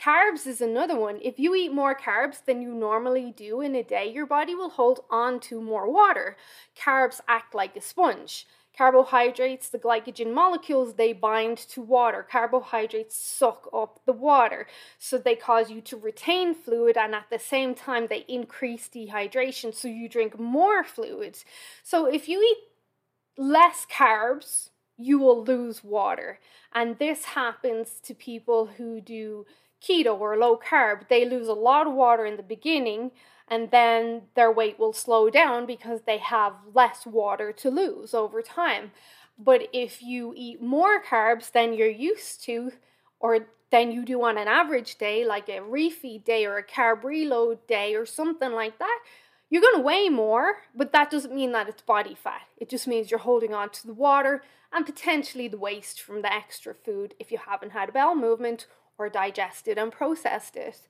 Carbs 0.00 0.46
is 0.46 0.60
another 0.60 0.98
one. 0.98 1.18
If 1.22 1.38
you 1.38 1.54
eat 1.54 1.72
more 1.72 1.94
carbs 1.94 2.44
than 2.44 2.62
you 2.62 2.74
normally 2.74 3.32
do 3.36 3.60
in 3.60 3.74
a 3.74 3.82
day, 3.82 4.10
your 4.10 4.26
body 4.26 4.54
will 4.54 4.70
hold 4.70 5.00
on 5.10 5.38
to 5.40 5.60
more 5.60 5.90
water. 5.90 6.36
Carbs 6.76 7.20
act 7.28 7.54
like 7.54 7.76
a 7.76 7.80
sponge. 7.80 8.46
Carbohydrates, 8.76 9.68
the 9.68 9.78
glycogen 9.78 10.32
molecules, 10.32 10.94
they 10.94 11.12
bind 11.12 11.58
to 11.58 11.82
water. 11.82 12.26
Carbohydrates 12.28 13.14
suck 13.14 13.68
up 13.72 14.00
the 14.06 14.14
water. 14.14 14.66
So 14.98 15.18
they 15.18 15.36
cause 15.36 15.70
you 15.70 15.82
to 15.82 15.96
retain 15.96 16.54
fluid 16.54 16.96
and 16.96 17.14
at 17.14 17.26
the 17.30 17.38
same 17.38 17.74
time 17.74 18.06
they 18.08 18.24
increase 18.28 18.88
dehydration. 18.88 19.74
So 19.74 19.88
you 19.88 20.08
drink 20.08 20.40
more 20.40 20.82
fluids. 20.82 21.44
So 21.82 22.06
if 22.06 22.28
you 22.28 22.40
eat 22.42 22.58
less 23.36 23.86
carbs, 23.86 24.70
you 25.02 25.18
will 25.18 25.44
lose 25.44 25.84
water. 25.84 26.38
And 26.72 26.98
this 26.98 27.24
happens 27.24 28.00
to 28.04 28.14
people 28.14 28.66
who 28.76 29.00
do 29.00 29.46
keto 29.82 30.18
or 30.18 30.36
low 30.36 30.58
carb. 30.58 31.08
They 31.08 31.24
lose 31.24 31.48
a 31.48 31.54
lot 31.54 31.86
of 31.86 31.94
water 31.94 32.24
in 32.24 32.36
the 32.36 32.42
beginning 32.42 33.10
and 33.48 33.70
then 33.70 34.22
their 34.34 34.50
weight 34.50 34.78
will 34.78 34.92
slow 34.92 35.28
down 35.28 35.66
because 35.66 36.02
they 36.06 36.18
have 36.18 36.54
less 36.72 37.04
water 37.04 37.52
to 37.52 37.70
lose 37.70 38.14
over 38.14 38.40
time. 38.40 38.92
But 39.38 39.68
if 39.72 40.02
you 40.02 40.32
eat 40.36 40.62
more 40.62 41.02
carbs 41.02 41.50
than 41.50 41.74
you're 41.74 41.88
used 41.88 42.42
to, 42.44 42.72
or 43.20 43.46
than 43.70 43.90
you 43.90 44.04
do 44.04 44.22
on 44.22 44.38
an 44.38 44.48
average 44.48 44.96
day, 44.96 45.24
like 45.24 45.48
a 45.48 45.58
refeed 45.58 46.24
day 46.24 46.44
or 46.44 46.56
a 46.58 46.66
carb 46.66 47.04
reload 47.04 47.66
day 47.66 47.94
or 47.94 48.06
something 48.06 48.52
like 48.52 48.78
that, 48.78 49.00
you're 49.50 49.62
going 49.62 49.76
to 49.76 49.82
weigh 49.82 50.08
more, 50.08 50.56
but 50.74 50.92
that 50.92 51.10
doesn't 51.10 51.34
mean 51.34 51.52
that 51.52 51.68
it's 51.68 51.82
body 51.82 52.14
fat. 52.14 52.42
It 52.56 52.68
just 52.68 52.86
means 52.86 53.10
you're 53.10 53.20
holding 53.20 53.52
on 53.52 53.70
to 53.70 53.86
the 53.86 53.94
water 53.94 54.42
and 54.72 54.86
potentially 54.86 55.48
the 55.48 55.58
waste 55.58 56.00
from 56.00 56.22
the 56.22 56.32
extra 56.32 56.74
food 56.74 57.14
if 57.18 57.30
you 57.30 57.38
haven't 57.38 57.72
had 57.72 57.90
a 57.90 57.92
bowel 57.92 58.14
movement 58.14 58.66
or 58.98 59.08
digested 59.08 59.78
and 59.78 59.92
processed 59.92 60.56
it. 60.56 60.88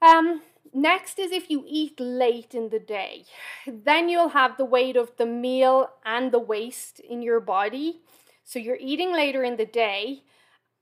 Um, 0.00 0.42
next 0.74 1.18
is 1.18 1.30
if 1.30 1.48
you 1.48 1.64
eat 1.66 1.98
late 2.00 2.54
in 2.54 2.70
the 2.70 2.80
day, 2.80 3.24
then 3.66 4.08
you'll 4.08 4.30
have 4.30 4.56
the 4.56 4.64
weight 4.64 4.96
of 4.96 5.16
the 5.16 5.26
meal 5.26 5.90
and 6.04 6.32
the 6.32 6.40
waste 6.40 7.00
in 7.00 7.22
your 7.22 7.40
body. 7.40 8.00
So 8.44 8.58
you're 8.58 8.78
eating 8.80 9.12
later 9.12 9.44
in 9.44 9.56
the 9.56 9.66
day, 9.66 10.24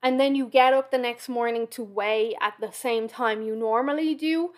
and 0.03 0.19
then 0.19 0.35
you 0.35 0.47
get 0.47 0.73
up 0.73 0.91
the 0.91 0.99
next 0.99 1.29
morning 1.29 1.67
to 1.69 1.85
weigh 1.85 2.35
at 2.41 2.55
the 2.61 2.73
same 2.73 3.07
time 3.07 3.43
you 3.43 3.55
normally 3.55 4.15
do. 4.15 4.53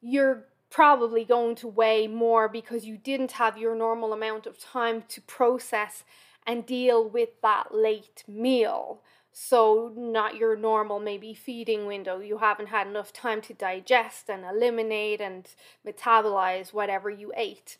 You're 0.00 0.44
probably 0.70 1.24
going 1.24 1.56
to 1.56 1.68
weigh 1.68 2.06
more 2.06 2.48
because 2.48 2.84
you 2.84 2.96
didn't 2.96 3.32
have 3.32 3.58
your 3.58 3.74
normal 3.74 4.12
amount 4.12 4.46
of 4.46 4.58
time 4.58 5.02
to 5.08 5.20
process 5.22 6.04
and 6.46 6.66
deal 6.66 7.08
with 7.08 7.40
that 7.42 7.74
late 7.74 8.24
meal. 8.28 9.00
So, 9.32 9.92
not 9.96 10.36
your 10.36 10.54
normal 10.54 11.00
maybe 11.00 11.34
feeding 11.34 11.86
window. 11.86 12.20
You 12.20 12.38
haven't 12.38 12.68
had 12.68 12.86
enough 12.86 13.12
time 13.12 13.40
to 13.42 13.54
digest 13.54 14.30
and 14.30 14.44
eliminate 14.44 15.20
and 15.20 15.48
metabolize 15.84 16.72
whatever 16.72 17.10
you 17.10 17.32
ate. 17.36 17.78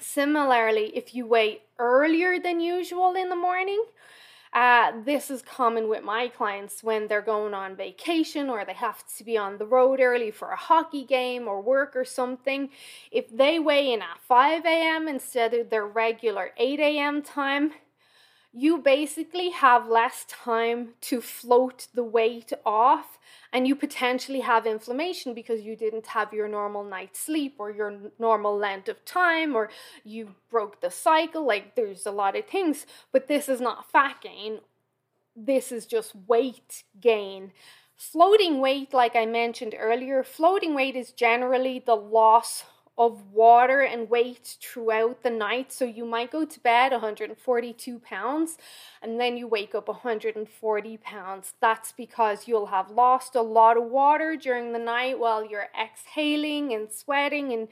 Similarly, 0.00 0.96
if 0.96 1.14
you 1.14 1.26
wait 1.26 1.62
earlier 1.78 2.40
than 2.40 2.60
usual 2.60 3.14
in 3.14 3.28
the 3.28 3.36
morning, 3.36 3.84
uh, 4.52 4.92
this 5.04 5.30
is 5.30 5.42
common 5.42 5.88
with 5.88 6.02
my 6.02 6.28
clients 6.28 6.82
when 6.82 7.06
they're 7.06 7.22
going 7.22 7.54
on 7.54 7.76
vacation 7.76 8.48
or 8.48 8.64
they 8.64 8.72
have 8.72 9.04
to 9.16 9.24
be 9.24 9.36
on 9.36 9.58
the 9.58 9.66
road 9.66 10.00
early 10.00 10.30
for 10.30 10.50
a 10.50 10.56
hockey 10.56 11.04
game 11.04 11.46
or 11.46 11.60
work 11.60 11.94
or 11.94 12.04
something. 12.04 12.70
If 13.10 13.28
they 13.34 13.58
weigh 13.58 13.92
in 13.92 14.02
at 14.02 14.20
5 14.26 14.64
a.m. 14.64 15.08
instead 15.08 15.54
of 15.54 15.70
their 15.70 15.86
regular 15.86 16.52
8 16.56 16.80
a.m. 16.80 17.22
time, 17.22 17.72
you 18.58 18.78
basically 18.78 19.50
have 19.50 19.88
less 19.88 20.24
time 20.28 20.88
to 21.00 21.20
float 21.20 21.86
the 21.94 22.02
weight 22.02 22.52
off 22.66 23.16
and 23.52 23.68
you 23.68 23.76
potentially 23.76 24.40
have 24.40 24.66
inflammation 24.66 25.32
because 25.32 25.60
you 25.60 25.76
didn't 25.76 26.08
have 26.08 26.32
your 26.32 26.48
normal 26.48 26.82
night's 26.82 27.20
sleep 27.20 27.54
or 27.58 27.70
your 27.70 27.96
normal 28.18 28.56
length 28.58 28.88
of 28.88 29.04
time 29.04 29.54
or 29.54 29.70
you 30.02 30.34
broke 30.50 30.80
the 30.80 30.90
cycle 30.90 31.46
like 31.46 31.76
there's 31.76 32.04
a 32.04 32.10
lot 32.10 32.36
of 32.36 32.46
things 32.46 32.84
but 33.12 33.28
this 33.28 33.48
is 33.48 33.60
not 33.60 33.88
fat 33.92 34.16
gain. 34.20 34.58
This 35.36 35.70
is 35.70 35.86
just 35.86 36.16
weight 36.26 36.82
gain. 37.00 37.52
Floating 37.96 38.60
weight 38.60 38.92
like 38.92 39.14
i 39.14 39.24
mentioned 39.24 39.74
earlier 39.78 40.24
floating 40.24 40.74
weight 40.74 40.96
is 40.96 41.12
generally 41.12 41.82
the 41.84 41.96
loss 41.96 42.64
of 42.98 43.32
water 43.32 43.80
and 43.80 44.10
weight 44.10 44.56
throughout 44.60 45.22
the 45.22 45.30
night. 45.30 45.72
So 45.72 45.84
you 45.84 46.04
might 46.04 46.32
go 46.32 46.44
to 46.44 46.60
bed 46.60 46.90
142 46.90 47.98
pounds 48.00 48.58
and 49.00 49.20
then 49.20 49.36
you 49.36 49.46
wake 49.46 49.74
up 49.74 49.86
140 49.86 50.96
pounds. 50.98 51.54
That's 51.60 51.92
because 51.92 52.48
you'll 52.48 52.66
have 52.66 52.90
lost 52.90 53.36
a 53.36 53.42
lot 53.42 53.76
of 53.76 53.84
water 53.84 54.36
during 54.36 54.72
the 54.72 54.80
night 54.80 55.18
while 55.18 55.44
you're 55.44 55.68
exhaling 55.80 56.74
and 56.74 56.90
sweating 56.92 57.52
and 57.52 57.68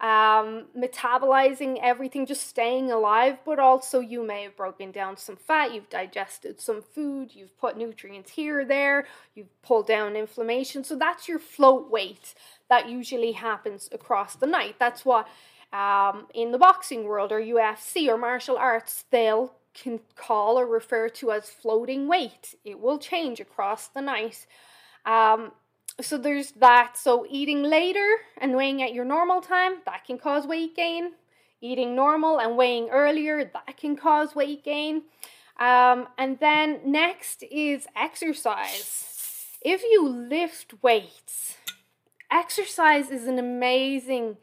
um, 0.00 0.66
metabolizing 0.76 1.78
everything, 1.82 2.26
just 2.26 2.46
staying 2.46 2.90
alive, 2.90 3.38
but 3.46 3.58
also 3.58 4.00
you 4.00 4.22
may 4.22 4.42
have 4.42 4.56
broken 4.56 4.90
down 4.90 5.16
some 5.16 5.36
fat, 5.36 5.72
you've 5.72 5.88
digested 5.88 6.60
some 6.60 6.82
food, 6.82 7.34
you've 7.34 7.56
put 7.58 7.78
nutrients 7.78 8.30
here 8.32 8.60
or 8.60 8.64
there, 8.64 9.06
you've 9.34 9.62
pulled 9.62 9.86
down 9.86 10.14
inflammation. 10.14 10.84
So 10.84 10.96
that's 10.96 11.28
your 11.28 11.38
float 11.38 11.90
weight 11.90 12.34
that 12.68 12.90
usually 12.90 13.32
happens 13.32 13.88
across 13.90 14.36
the 14.36 14.46
night. 14.46 14.76
That's 14.78 15.04
what 15.04 15.26
um, 15.72 16.26
in 16.34 16.52
the 16.52 16.58
boxing 16.58 17.04
world 17.04 17.32
or 17.32 17.40
UFC 17.40 18.08
or 18.08 18.18
martial 18.18 18.56
arts 18.56 19.04
they'll 19.10 19.54
can 19.74 20.00
call 20.14 20.58
or 20.58 20.66
refer 20.66 21.08
to 21.08 21.32
as 21.32 21.50
floating 21.50 22.08
weight. 22.08 22.54
It 22.64 22.80
will 22.80 22.98
change 22.98 23.40
across 23.40 23.88
the 23.88 24.00
night. 24.00 24.46
Um, 25.04 25.52
so 26.00 26.18
there's 26.18 26.52
that. 26.52 26.96
So 26.96 27.26
eating 27.28 27.62
later 27.62 28.06
and 28.38 28.54
weighing 28.54 28.82
at 28.82 28.92
your 28.92 29.04
normal 29.04 29.40
time, 29.40 29.76
that 29.86 30.04
can 30.04 30.18
cause 30.18 30.46
weight 30.46 30.76
gain. 30.76 31.12
Eating 31.60 31.96
normal 31.96 32.38
and 32.38 32.56
weighing 32.56 32.90
earlier, 32.90 33.44
that 33.44 33.76
can 33.76 33.96
cause 33.96 34.34
weight 34.34 34.62
gain. 34.62 35.02
Um, 35.58 36.08
and 36.18 36.38
then 36.38 36.80
next 36.84 37.42
is 37.50 37.86
exercise. 37.96 39.56
If 39.62 39.82
you 39.82 40.06
lift 40.06 40.74
weights, 40.82 41.56
exercise 42.30 43.10
is 43.10 43.26
an 43.26 43.38
amazing 43.38 44.36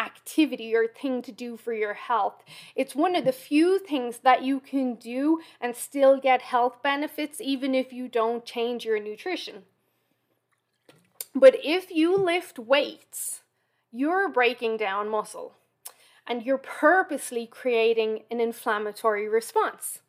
activity 0.00 0.74
or 0.74 0.88
thing 0.88 1.22
to 1.22 1.30
do 1.30 1.56
for 1.56 1.72
your 1.72 1.94
health. 1.94 2.42
It's 2.74 2.96
one 2.96 3.14
of 3.14 3.24
the 3.24 3.32
few 3.32 3.78
things 3.78 4.18
that 4.18 4.42
you 4.42 4.58
can 4.58 4.94
do 4.94 5.40
and 5.60 5.76
still 5.76 6.18
get 6.18 6.42
health 6.42 6.82
benefits 6.82 7.40
even 7.40 7.74
if 7.74 7.92
you 7.92 8.08
don't 8.08 8.44
change 8.44 8.84
your 8.84 8.98
nutrition. 8.98 9.62
But 11.34 11.56
if 11.62 11.90
you 11.90 12.16
lift 12.16 12.58
weights, 12.58 13.40
you're 13.92 14.28
breaking 14.28 14.78
down 14.78 15.08
muscle 15.08 15.54
and 16.26 16.42
you're 16.42 16.58
purposely 16.58 17.46
creating 17.46 18.24
an 18.30 18.40
inflammatory 18.40 19.28
response. 19.28 20.00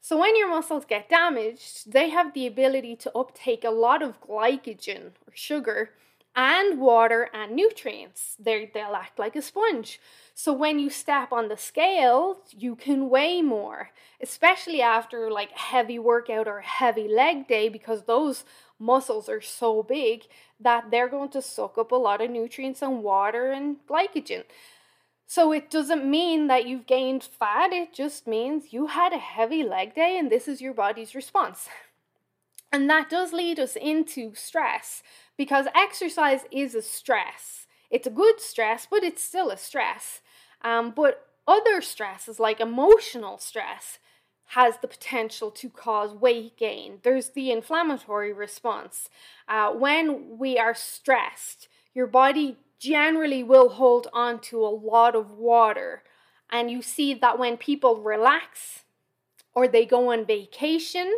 So, 0.00 0.18
when 0.18 0.36
your 0.36 0.48
muscles 0.48 0.84
get 0.84 1.08
damaged, 1.08 1.92
they 1.92 2.08
have 2.10 2.34
the 2.34 2.46
ability 2.46 2.96
to 2.96 3.16
uptake 3.16 3.62
a 3.62 3.70
lot 3.70 4.02
of 4.02 4.20
glycogen 4.20 5.12
or 5.26 5.32
sugar 5.34 5.90
and 6.34 6.80
water 6.80 7.28
and 7.34 7.54
nutrients. 7.54 8.36
they 8.38 8.70
they'll 8.72 8.94
act 8.94 9.18
like 9.18 9.36
a 9.36 9.42
sponge. 9.42 10.00
So 10.34 10.52
when 10.52 10.78
you 10.78 10.88
step 10.88 11.30
on 11.30 11.48
the 11.48 11.56
scale, 11.56 12.40
you 12.50 12.74
can 12.74 13.10
weigh 13.10 13.42
more, 13.42 13.90
especially 14.20 14.80
after 14.80 15.30
like 15.30 15.50
heavy 15.52 15.98
workout 15.98 16.48
or 16.48 16.60
heavy 16.60 17.06
leg 17.06 17.46
day 17.48 17.68
because 17.68 18.04
those 18.04 18.44
muscles 18.82 19.28
are 19.28 19.40
so 19.40 19.82
big 19.82 20.24
that 20.60 20.90
they're 20.90 21.08
going 21.08 21.30
to 21.30 21.40
suck 21.40 21.78
up 21.78 21.92
a 21.92 21.96
lot 21.96 22.20
of 22.20 22.30
nutrients 22.30 22.82
and 22.82 23.02
water 23.02 23.52
and 23.52 23.76
glycogen. 23.88 24.44
So 25.26 25.52
it 25.52 25.70
doesn't 25.70 26.04
mean 26.04 26.48
that 26.48 26.66
you've 26.66 26.86
gained 26.86 27.24
fat, 27.24 27.72
it 27.72 27.94
just 27.94 28.26
means 28.26 28.72
you 28.72 28.88
had 28.88 29.14
a 29.14 29.18
heavy 29.18 29.62
leg 29.62 29.94
day 29.94 30.18
and 30.18 30.30
this 30.30 30.46
is 30.46 30.60
your 30.60 30.74
body's 30.74 31.14
response. 31.14 31.68
And 32.74 32.88
that 32.88 33.10
does 33.10 33.32
lead 33.34 33.60
us 33.60 33.76
into 33.76 34.34
stress 34.34 35.02
because 35.36 35.66
exercise 35.74 36.40
is 36.50 36.74
a 36.74 36.80
stress. 36.80 37.66
It's 37.90 38.06
a 38.06 38.10
good 38.10 38.40
stress, 38.40 38.86
but 38.90 39.04
it's 39.04 39.22
still 39.22 39.50
a 39.50 39.58
stress. 39.58 40.22
Um, 40.62 40.92
but 40.96 41.26
other 41.46 41.82
stresses, 41.82 42.40
like 42.40 42.60
emotional 42.60 43.36
stress, 43.36 43.98
has 44.54 44.76
the 44.78 44.88
potential 44.88 45.50
to 45.50 45.70
cause 45.70 46.12
weight 46.12 46.58
gain. 46.58 46.98
There's 47.02 47.30
the 47.30 47.50
inflammatory 47.50 48.34
response. 48.34 49.08
Uh, 49.48 49.70
when 49.72 50.36
we 50.38 50.58
are 50.58 50.74
stressed, 50.74 51.68
your 51.94 52.06
body 52.06 52.58
generally 52.78 53.42
will 53.42 53.70
hold 53.70 54.08
on 54.12 54.40
to 54.40 54.62
a 54.62 54.68
lot 54.68 55.14
of 55.14 55.30
water. 55.30 56.02
And 56.50 56.70
you 56.70 56.82
see 56.82 57.14
that 57.14 57.38
when 57.38 57.56
people 57.56 58.02
relax 58.02 58.84
or 59.54 59.66
they 59.66 59.86
go 59.86 60.12
on 60.12 60.26
vacation, 60.26 61.10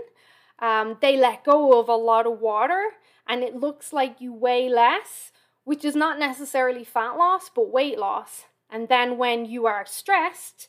um, 0.61 0.99
they 1.01 1.17
let 1.17 1.43
go 1.43 1.81
of 1.81 1.89
a 1.89 1.97
lot 1.97 2.27
of 2.27 2.41
water 2.41 2.91
and 3.27 3.43
it 3.43 3.57
looks 3.57 3.93
like 3.93 4.21
you 4.21 4.33
weigh 4.33 4.69
less, 4.69 5.33
which 5.65 5.85
is 5.85 5.97
not 5.97 6.21
necessarily 6.21 6.85
fat 6.85 7.17
loss, 7.17 7.51
but 7.53 7.73
weight 7.73 7.99
loss. 7.99 8.45
And 8.71 8.89
then 8.89 9.19
when 9.19 9.45
you 9.45 9.67
are 9.67 9.85
stressed, 9.85 10.69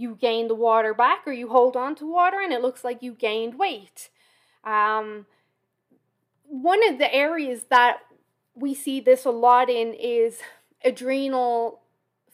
you 0.00 0.14
gain 0.14 0.48
the 0.48 0.54
water 0.54 0.94
back 0.94 1.26
or 1.26 1.32
you 1.32 1.50
hold 1.50 1.76
on 1.76 1.94
to 1.94 2.10
water 2.10 2.38
and 2.42 2.52
it 2.52 2.62
looks 2.62 2.82
like 2.82 3.02
you 3.02 3.12
gained 3.12 3.58
weight. 3.58 4.08
Um, 4.64 5.26
one 6.44 6.86
of 6.88 6.98
the 6.98 7.12
areas 7.14 7.64
that 7.70 7.98
we 8.54 8.74
see 8.74 9.00
this 9.00 9.26
a 9.26 9.30
lot 9.30 9.68
in 9.68 9.92
is 9.92 10.40
adrenal 10.82 11.82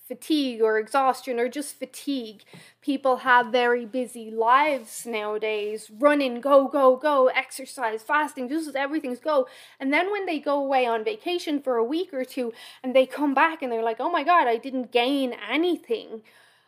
fatigue 0.06 0.62
or 0.62 0.78
exhaustion 0.78 1.40
or 1.40 1.48
just 1.48 1.76
fatigue. 1.76 2.44
People 2.80 3.18
have 3.18 3.48
very 3.48 3.84
busy 3.84 4.30
lives 4.30 5.04
nowadays 5.04 5.90
running, 5.98 6.40
go, 6.40 6.68
go, 6.68 6.96
go, 6.96 7.26
exercise, 7.26 8.00
fasting, 8.04 8.48
just 8.48 8.76
everything's 8.76 9.18
go. 9.18 9.48
And 9.80 9.92
then 9.92 10.12
when 10.12 10.24
they 10.24 10.38
go 10.38 10.62
away 10.62 10.86
on 10.86 11.02
vacation 11.02 11.60
for 11.60 11.76
a 11.76 11.84
week 11.84 12.14
or 12.14 12.24
two 12.24 12.52
and 12.84 12.94
they 12.94 13.06
come 13.06 13.34
back 13.34 13.60
and 13.60 13.72
they're 13.72 13.82
like, 13.82 13.98
oh 13.98 14.10
my 14.10 14.22
God, 14.22 14.46
I 14.46 14.56
didn't 14.56 14.92
gain 14.92 15.34
anything 15.50 16.22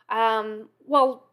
um, 0.09 0.69
well, 0.85 1.25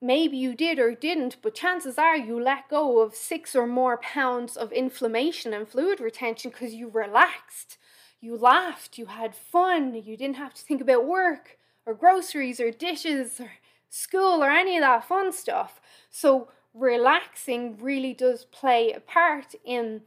maybe 0.00 0.36
you 0.36 0.54
did 0.54 0.78
or 0.78 0.94
didn't, 0.94 1.36
but 1.42 1.54
chances 1.54 1.98
are 1.98 2.16
you 2.16 2.40
let 2.40 2.68
go 2.68 3.00
of 3.00 3.14
six 3.14 3.54
or 3.54 3.66
more 3.66 3.98
pounds 3.98 4.56
of 4.56 4.72
inflammation 4.72 5.52
and 5.52 5.68
fluid 5.68 6.00
retention 6.00 6.50
because 6.50 6.74
you 6.74 6.88
relaxed, 6.88 7.78
you 8.20 8.36
laughed, 8.36 8.98
you 8.98 9.06
had 9.06 9.34
fun, 9.34 9.94
you 9.94 10.16
didn't 10.16 10.36
have 10.36 10.54
to 10.54 10.62
think 10.62 10.80
about 10.80 11.06
work 11.06 11.58
or 11.86 11.94
groceries 11.94 12.60
or 12.60 12.70
dishes 12.70 13.40
or 13.40 13.52
school 13.88 14.42
or 14.42 14.50
any 14.50 14.76
of 14.76 14.82
that 14.82 15.06
fun 15.06 15.32
stuff. 15.32 15.80
So, 16.10 16.48
relaxing 16.74 17.76
really 17.78 18.12
does 18.12 18.44
play 18.44 18.92
a 18.92 19.00
part 19.00 19.54
in 19.64 20.02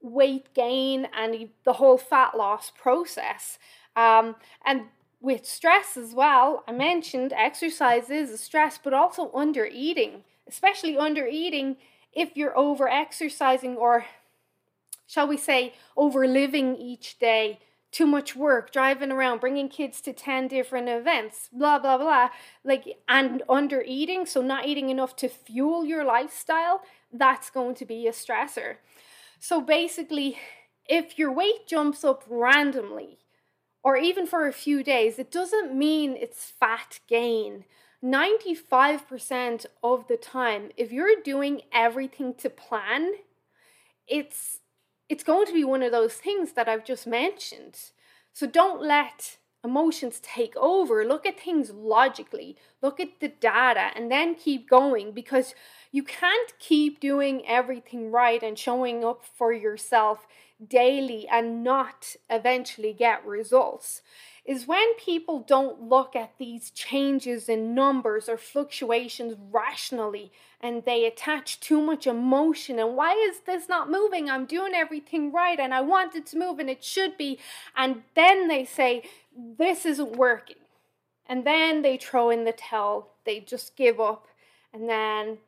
weight 0.00 0.54
gain 0.54 1.08
and 1.16 1.48
the 1.64 1.74
whole 1.74 1.98
fat 1.98 2.36
loss 2.36 2.70
process. 2.70 3.58
Um, 3.96 4.36
and 4.64 4.82
with 5.20 5.46
stress 5.46 5.96
as 5.96 6.14
well, 6.14 6.64
I 6.68 6.72
mentioned 6.72 7.32
exercise 7.32 8.10
is 8.10 8.30
a 8.30 8.38
stress, 8.38 8.78
but 8.82 8.94
also 8.94 9.30
under 9.34 9.66
eating, 9.66 10.24
especially 10.46 10.96
under 10.96 11.26
eating 11.26 11.76
if 12.12 12.36
you're 12.36 12.56
over 12.56 12.88
exercising 12.88 13.76
or, 13.76 14.06
shall 15.06 15.26
we 15.26 15.36
say, 15.36 15.74
over 15.96 16.26
living 16.26 16.76
each 16.76 17.18
day. 17.18 17.60
Too 17.90 18.06
much 18.06 18.36
work, 18.36 18.70
driving 18.70 19.10
around, 19.10 19.40
bringing 19.40 19.70
kids 19.70 20.02
to 20.02 20.12
10 20.12 20.48
different 20.48 20.90
events, 20.90 21.48
blah, 21.50 21.78
blah, 21.78 21.96
blah. 21.96 22.28
Like, 22.62 22.98
and 23.08 23.42
under 23.48 23.82
eating, 23.82 24.26
so 24.26 24.42
not 24.42 24.66
eating 24.66 24.90
enough 24.90 25.16
to 25.16 25.28
fuel 25.28 25.86
your 25.86 26.04
lifestyle, 26.04 26.82
that's 27.10 27.48
going 27.48 27.74
to 27.76 27.86
be 27.86 28.06
a 28.06 28.12
stressor. 28.12 28.76
So 29.40 29.62
basically, 29.62 30.36
if 30.86 31.18
your 31.18 31.32
weight 31.32 31.66
jumps 31.66 32.04
up 32.04 32.24
randomly, 32.28 33.20
or 33.88 33.96
even 33.96 34.26
for 34.26 34.46
a 34.46 34.52
few 34.52 34.82
days, 34.82 35.18
it 35.18 35.30
doesn't 35.30 35.74
mean 35.74 36.14
it's 36.14 36.44
fat 36.60 37.00
gain. 37.08 37.64
95% 38.04 39.64
of 39.82 40.06
the 40.08 40.18
time, 40.18 40.68
if 40.76 40.92
you're 40.92 41.22
doing 41.24 41.62
everything 41.72 42.34
to 42.34 42.50
plan, 42.50 43.14
it's 44.06 44.58
it's 45.08 45.24
going 45.24 45.46
to 45.46 45.54
be 45.54 45.64
one 45.64 45.82
of 45.82 45.90
those 45.90 46.12
things 46.12 46.52
that 46.52 46.68
I've 46.68 46.84
just 46.84 47.06
mentioned. 47.06 47.78
So 48.34 48.46
don't 48.46 48.82
let 48.82 49.38
emotions 49.64 50.20
take 50.22 50.54
over. 50.58 51.02
Look 51.02 51.24
at 51.24 51.40
things 51.40 51.70
logically. 51.70 52.58
Look 52.82 53.00
at 53.00 53.20
the 53.20 53.28
data 53.28 53.88
and 53.96 54.10
then 54.10 54.34
keep 54.34 54.68
going 54.68 55.12
because 55.12 55.54
you 55.92 56.02
can't 56.02 56.52
keep 56.58 57.00
doing 57.00 57.42
everything 57.46 58.10
right 58.10 58.42
and 58.42 58.58
showing 58.58 59.02
up 59.02 59.24
for 59.24 59.50
yourself 59.50 60.26
daily 60.66 61.26
and 61.28 61.62
not 61.62 62.16
eventually 62.28 62.92
get 62.92 63.24
results 63.24 64.02
is 64.44 64.66
when 64.66 64.94
people 64.96 65.40
don't 65.40 65.82
look 65.82 66.16
at 66.16 66.32
these 66.38 66.70
changes 66.70 67.48
in 67.48 67.74
numbers 67.74 68.28
or 68.28 68.38
fluctuations 68.38 69.36
rationally 69.52 70.32
and 70.60 70.84
they 70.84 71.04
attach 71.04 71.60
too 71.60 71.80
much 71.80 72.06
emotion 72.06 72.78
and 72.78 72.96
why 72.96 73.12
is 73.12 73.40
this 73.40 73.68
not 73.68 73.90
moving? 73.90 74.28
I'm 74.28 74.46
doing 74.46 74.72
everything 74.74 75.30
right 75.30 75.60
and 75.60 75.74
i 75.74 75.80
want 75.80 76.16
it 76.16 76.26
to 76.28 76.38
move 76.38 76.58
and 76.58 76.70
it 76.70 76.82
should 76.82 77.16
be 77.16 77.38
and 77.76 78.02
then 78.14 78.48
they 78.48 78.64
say 78.64 79.02
this 79.36 79.86
isn't 79.86 80.16
working. 80.16 80.56
And 81.30 81.44
then 81.44 81.82
they 81.82 81.98
throw 81.98 82.30
in 82.30 82.44
the 82.44 82.52
towel 82.52 83.10
they 83.24 83.40
just 83.40 83.76
give 83.76 84.00
up 84.00 84.26
and 84.72 84.88
then 84.88 85.38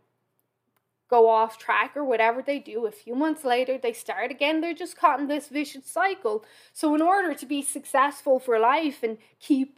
go 1.10 1.28
off 1.28 1.58
track 1.58 1.96
or 1.96 2.04
whatever 2.04 2.40
they 2.40 2.58
do. 2.58 2.86
A 2.86 2.92
few 2.92 3.14
months 3.14 3.44
later, 3.44 3.76
they 3.76 3.92
start 3.92 4.30
again. 4.30 4.60
They're 4.60 4.72
just 4.72 4.96
caught 4.96 5.20
in 5.20 5.26
this 5.26 5.48
vicious 5.48 5.86
cycle. 5.86 6.44
So, 6.72 6.94
in 6.94 7.02
order 7.02 7.34
to 7.34 7.46
be 7.46 7.60
successful 7.60 8.38
for 8.38 8.58
life 8.58 9.02
and 9.02 9.18
keep 9.40 9.76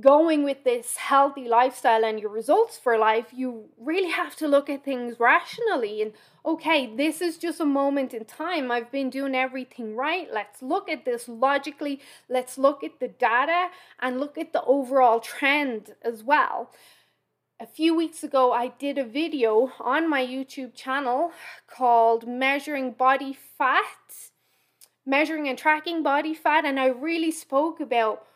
going 0.00 0.42
with 0.42 0.64
this 0.64 0.96
healthy 0.96 1.46
lifestyle 1.46 2.02
and 2.04 2.18
your 2.18 2.30
results 2.30 2.78
for 2.78 2.96
life, 2.96 3.26
you 3.32 3.66
really 3.78 4.10
have 4.10 4.34
to 4.36 4.48
look 4.48 4.70
at 4.70 4.84
things 4.84 5.20
rationally 5.20 6.00
and 6.00 6.12
okay, 6.44 6.92
this 6.96 7.20
is 7.20 7.36
just 7.36 7.60
a 7.60 7.64
moment 7.64 8.14
in 8.14 8.24
time. 8.24 8.70
I've 8.70 8.90
been 8.90 9.10
doing 9.10 9.34
everything 9.34 9.94
right. 9.94 10.28
Let's 10.32 10.62
look 10.62 10.88
at 10.88 11.04
this 11.04 11.28
logically. 11.28 12.00
Let's 12.28 12.58
look 12.58 12.82
at 12.82 12.98
the 13.00 13.08
data 13.08 13.68
and 14.00 14.18
look 14.18 14.38
at 14.38 14.52
the 14.52 14.62
overall 14.64 15.20
trend 15.20 15.94
as 16.02 16.24
well. 16.24 16.70
A 17.60 17.66
few 17.66 17.94
weeks 17.94 18.24
ago, 18.24 18.52
I 18.52 18.68
did 18.68 18.98
a 18.98 19.04
video 19.04 19.72
on 19.78 20.10
my 20.10 20.24
YouTube 20.24 20.74
channel 20.74 21.32
called 21.68 22.26
Measuring 22.26 22.92
Body 22.92 23.38
Fat, 23.56 23.84
Measuring 25.06 25.48
and 25.48 25.56
Tracking 25.56 26.02
Body 26.02 26.34
Fat, 26.34 26.64
and 26.64 26.80
I 26.80 26.86
really 26.86 27.30
spoke 27.30 27.78
about 27.78 28.26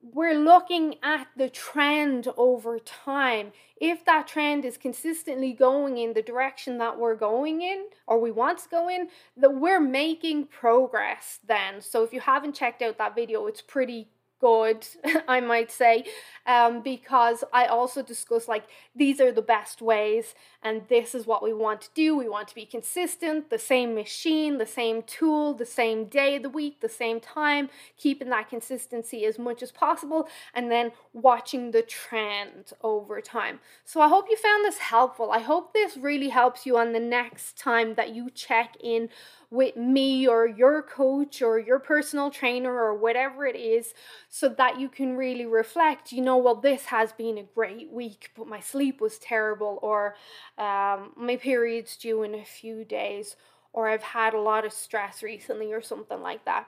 we're 0.00 0.38
looking 0.38 0.94
at 1.02 1.26
the 1.36 1.48
trend 1.48 2.28
over 2.36 2.78
time. 2.78 3.50
If 3.80 4.04
that 4.04 4.28
trend 4.28 4.64
is 4.64 4.76
consistently 4.76 5.52
going 5.52 5.98
in 5.98 6.12
the 6.12 6.22
direction 6.22 6.78
that 6.78 6.98
we're 6.98 7.16
going 7.16 7.62
in 7.62 7.86
or 8.06 8.20
we 8.20 8.30
want 8.30 8.58
to 8.58 8.68
go 8.68 8.88
in, 8.88 9.08
that 9.36 9.56
we're 9.56 9.80
making 9.80 10.46
progress 10.46 11.40
then. 11.44 11.80
So 11.80 12.04
if 12.04 12.12
you 12.12 12.20
haven't 12.20 12.54
checked 12.54 12.80
out 12.80 12.98
that 12.98 13.16
video, 13.16 13.46
it's 13.46 13.60
pretty 13.60 14.08
good, 14.40 14.86
I 15.28 15.40
might 15.40 15.70
say, 15.70 16.04
um, 16.46 16.82
because 16.82 17.44
I 17.52 17.66
also 17.66 18.02
discuss 18.02 18.48
like 18.48 18.64
these 18.94 19.20
are 19.20 19.32
the 19.32 19.42
best 19.42 19.82
ways, 19.82 20.34
and 20.62 20.82
this 20.88 21.14
is 21.14 21.26
what 21.26 21.42
we 21.42 21.52
want 21.52 21.80
to 21.82 21.88
do. 21.94 22.16
We 22.16 22.28
want 22.28 22.48
to 22.48 22.54
be 22.54 22.66
consistent, 22.66 23.50
the 23.50 23.58
same 23.58 23.94
machine, 23.94 24.58
the 24.58 24.66
same 24.66 25.02
tool, 25.02 25.54
the 25.54 25.66
same 25.66 26.06
day 26.06 26.36
of 26.36 26.42
the 26.42 26.50
week, 26.50 26.80
the 26.80 26.88
same 26.88 27.20
time, 27.20 27.68
keeping 27.96 28.30
that 28.30 28.48
consistency 28.48 29.24
as 29.24 29.38
much 29.38 29.62
as 29.62 29.70
possible, 29.70 30.28
and 30.54 30.70
then 30.70 30.92
watching 31.12 31.70
the 31.70 31.82
trend 31.82 32.72
over 32.82 33.20
time. 33.20 33.60
So 33.84 34.00
I 34.00 34.08
hope 34.08 34.26
you 34.30 34.36
found 34.36 34.64
this 34.64 34.78
helpful. 34.78 35.30
I 35.30 35.40
hope 35.40 35.72
this 35.72 35.96
really 35.96 36.28
helps 36.28 36.66
you 36.66 36.76
on 36.76 36.92
the 36.92 37.00
next 37.00 37.58
time 37.58 37.94
that 37.94 38.14
you 38.14 38.30
check 38.30 38.76
in 38.80 39.08
with 39.50 39.76
me 39.76 40.26
or 40.26 40.46
your 40.46 40.82
coach 40.82 41.40
or 41.40 41.58
your 41.58 41.78
personal 41.78 42.30
trainer 42.30 42.72
or 42.72 42.94
whatever 42.94 43.46
it 43.46 43.56
is 43.56 43.94
so 44.28 44.48
that 44.48 44.78
you 44.78 44.88
can 44.88 45.16
really 45.16 45.46
reflect 45.46 46.12
you 46.12 46.20
know 46.20 46.36
well 46.36 46.54
this 46.54 46.84
has 46.86 47.12
been 47.12 47.38
a 47.38 47.42
great 47.54 47.90
week 47.90 48.30
but 48.36 48.46
my 48.46 48.60
sleep 48.60 49.00
was 49.00 49.18
terrible 49.18 49.78
or 49.82 50.14
um, 50.58 51.12
my 51.16 51.36
period's 51.36 51.96
due 51.96 52.22
in 52.22 52.34
a 52.34 52.44
few 52.44 52.84
days 52.84 53.36
or 53.72 53.88
i've 53.88 54.02
had 54.02 54.34
a 54.34 54.40
lot 54.40 54.66
of 54.66 54.72
stress 54.72 55.22
recently 55.22 55.72
or 55.72 55.80
something 55.80 56.20
like 56.20 56.44
that 56.44 56.66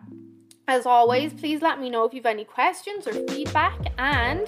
as 0.70 0.86
always, 0.86 1.32
mm. 1.32 1.40
please 1.40 1.62
let 1.62 1.80
me 1.80 1.90
know 1.90 2.04
if 2.04 2.14
you've 2.14 2.26
any 2.26 2.44
questions 2.44 3.06
or 3.06 3.12
feedback 3.28 3.78
and 3.98 4.46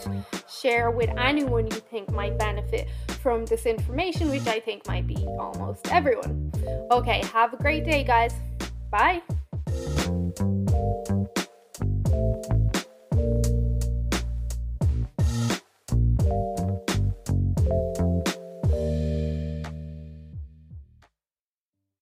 share 0.49 0.91
with 0.91 1.11
anyone 1.19 1.67
you 1.67 1.73
think 1.91 2.11
might 2.11 2.39
benefit 2.39 2.89
from 3.21 3.45
this 3.47 3.67
information, 3.67 4.31
which 4.31 4.47
I 4.47 4.61
think 4.61 4.87
might 4.87 5.07
be 5.07 5.27
almost 5.39 5.89
everyone. 5.91 6.53
Okay, 6.91 7.23
have 7.33 7.53
a 7.55 7.57
great 7.57 7.85
day, 7.85 8.05
guys. 8.05 8.35
Bye. 8.91 9.23